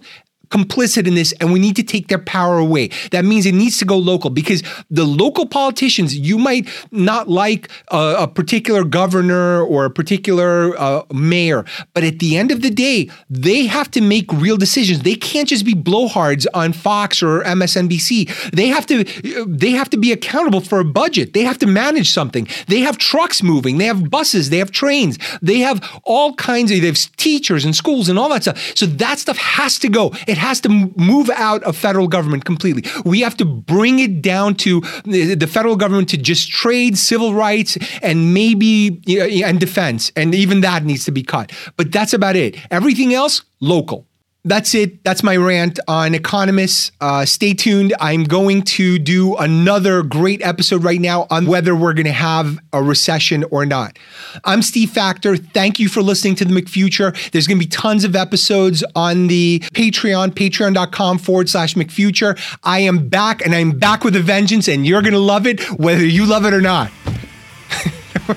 complicit 0.50 1.06
in 1.06 1.14
this 1.14 1.32
and 1.40 1.52
we 1.52 1.58
need 1.58 1.76
to 1.76 1.82
take 1.82 2.08
their 2.08 2.18
power 2.18 2.58
away. 2.58 2.90
That 3.10 3.24
means 3.24 3.46
it 3.46 3.54
needs 3.54 3.78
to 3.78 3.84
go 3.84 3.96
local 3.96 4.30
because 4.30 4.62
the 4.90 5.04
local 5.04 5.46
politicians, 5.46 6.16
you 6.16 6.38
might 6.38 6.68
not 6.90 7.28
like 7.28 7.70
a, 7.88 8.16
a 8.20 8.28
particular 8.28 8.84
governor 8.84 9.62
or 9.62 9.84
a 9.84 9.90
particular 9.90 10.78
uh, 10.78 11.02
mayor, 11.12 11.64
but 11.92 12.04
at 12.04 12.18
the 12.18 12.36
end 12.36 12.50
of 12.50 12.62
the 12.62 12.70
day, 12.70 13.10
they 13.28 13.66
have 13.66 13.90
to 13.92 14.00
make 14.00 14.32
real 14.32 14.56
decisions. 14.56 15.02
They 15.02 15.14
can't 15.14 15.48
just 15.48 15.64
be 15.64 15.74
blowhards 15.74 16.46
on 16.54 16.72
Fox 16.72 17.22
or 17.22 17.42
MSNBC. 17.42 18.50
They 18.50 18.68
have 18.68 18.86
to 18.86 19.04
they 19.46 19.70
have 19.70 19.90
to 19.90 19.96
be 19.96 20.12
accountable 20.12 20.60
for 20.60 20.80
a 20.80 20.84
budget. 20.84 21.32
They 21.32 21.42
have 21.42 21.58
to 21.58 21.66
manage 21.66 22.10
something. 22.10 22.48
They 22.66 22.80
have 22.80 22.98
trucks 22.98 23.42
moving, 23.42 23.78
they 23.78 23.86
have 23.86 24.10
buses, 24.10 24.50
they 24.50 24.58
have 24.58 24.70
trains, 24.70 25.18
they 25.42 25.58
have 25.60 26.00
all 26.04 26.34
kinds 26.34 26.70
of 26.70 26.80
they 26.80 26.86
have 26.86 27.16
teachers 27.16 27.64
and 27.64 27.74
schools 27.74 28.08
and 28.08 28.18
all 28.18 28.28
that 28.30 28.42
stuff. 28.42 28.72
So 28.76 28.86
that 28.86 29.18
stuff 29.18 29.38
has 29.38 29.78
to 29.80 29.88
go. 29.88 30.12
It 30.26 30.33
has 30.38 30.60
to 30.60 30.68
move 30.68 31.30
out 31.30 31.62
of 31.64 31.76
federal 31.76 32.08
government 32.08 32.44
completely. 32.44 32.84
We 33.04 33.20
have 33.20 33.36
to 33.38 33.44
bring 33.44 33.98
it 33.98 34.22
down 34.22 34.54
to 34.56 34.80
the 35.04 35.48
federal 35.50 35.76
government 35.76 36.08
to 36.10 36.16
just 36.16 36.50
trade 36.50 36.96
civil 36.98 37.34
rights 37.34 37.76
and 38.02 38.34
maybe 38.34 39.00
and 39.44 39.60
defense. 39.60 40.12
And 40.16 40.34
even 40.34 40.60
that 40.62 40.84
needs 40.84 41.04
to 41.04 41.12
be 41.12 41.22
cut. 41.22 41.52
But 41.76 41.92
that's 41.92 42.12
about 42.12 42.36
it. 42.36 42.56
Everything 42.70 43.14
else, 43.14 43.42
local 43.60 44.06
that's 44.44 44.74
it. 44.74 45.02
That's 45.04 45.22
my 45.22 45.36
rant 45.36 45.80
on 45.88 46.14
economists. 46.14 46.92
Uh, 47.00 47.24
stay 47.24 47.54
tuned. 47.54 47.94
I'm 47.98 48.24
going 48.24 48.62
to 48.62 48.98
do 48.98 49.36
another 49.36 50.02
great 50.02 50.42
episode 50.42 50.84
right 50.84 51.00
now 51.00 51.26
on 51.30 51.46
whether 51.46 51.74
we're 51.74 51.94
going 51.94 52.04
to 52.04 52.12
have 52.12 52.58
a 52.72 52.82
recession 52.82 53.44
or 53.44 53.64
not. 53.64 53.98
I'm 54.44 54.60
Steve 54.60 54.90
Faktor. 54.90 55.42
Thank 55.52 55.78
you 55.78 55.88
for 55.88 56.02
listening 56.02 56.34
to 56.36 56.44
the 56.44 56.52
McFuture. 56.52 57.14
There's 57.30 57.46
going 57.46 57.58
to 57.58 57.64
be 57.64 57.70
tons 57.70 58.04
of 58.04 58.14
episodes 58.14 58.84
on 58.94 59.28
the 59.28 59.60
Patreon, 59.72 60.32
patreon.com 60.32 61.18
forward 61.18 61.48
slash 61.48 61.74
McFuture. 61.74 62.38
I 62.62 62.80
am 62.80 63.08
back 63.08 63.44
and 63.44 63.54
I'm 63.54 63.78
back 63.78 64.04
with 64.04 64.14
a 64.14 64.20
vengeance, 64.20 64.68
and 64.68 64.86
you're 64.86 65.02
going 65.02 65.14
to 65.14 65.18
love 65.18 65.46
it 65.46 65.62
whether 65.78 66.04
you 66.04 66.26
love 66.26 66.44
it 66.44 66.52
or 66.52 66.60
not. 66.60 66.90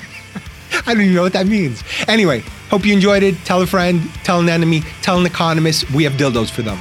I 0.86 0.94
don't 0.94 1.02
even 1.02 1.16
know 1.16 1.24
what 1.24 1.34
that 1.34 1.48
means. 1.48 1.84
Anyway, 2.08 2.44
hope 2.70 2.86
you 2.86 2.94
enjoyed 2.94 3.24
it. 3.24 3.36
Tell 3.46 3.62
a 3.62 3.68
friend, 3.68 4.02
tell 4.24 4.40
an 4.40 4.50
enemy, 4.50 4.82
tell 5.02 5.20
an 5.20 5.26
economist. 5.26 5.90
We 5.92 6.04
have 6.04 6.14
dildos 6.14 6.52
for 6.52 6.62
them. 6.62 6.78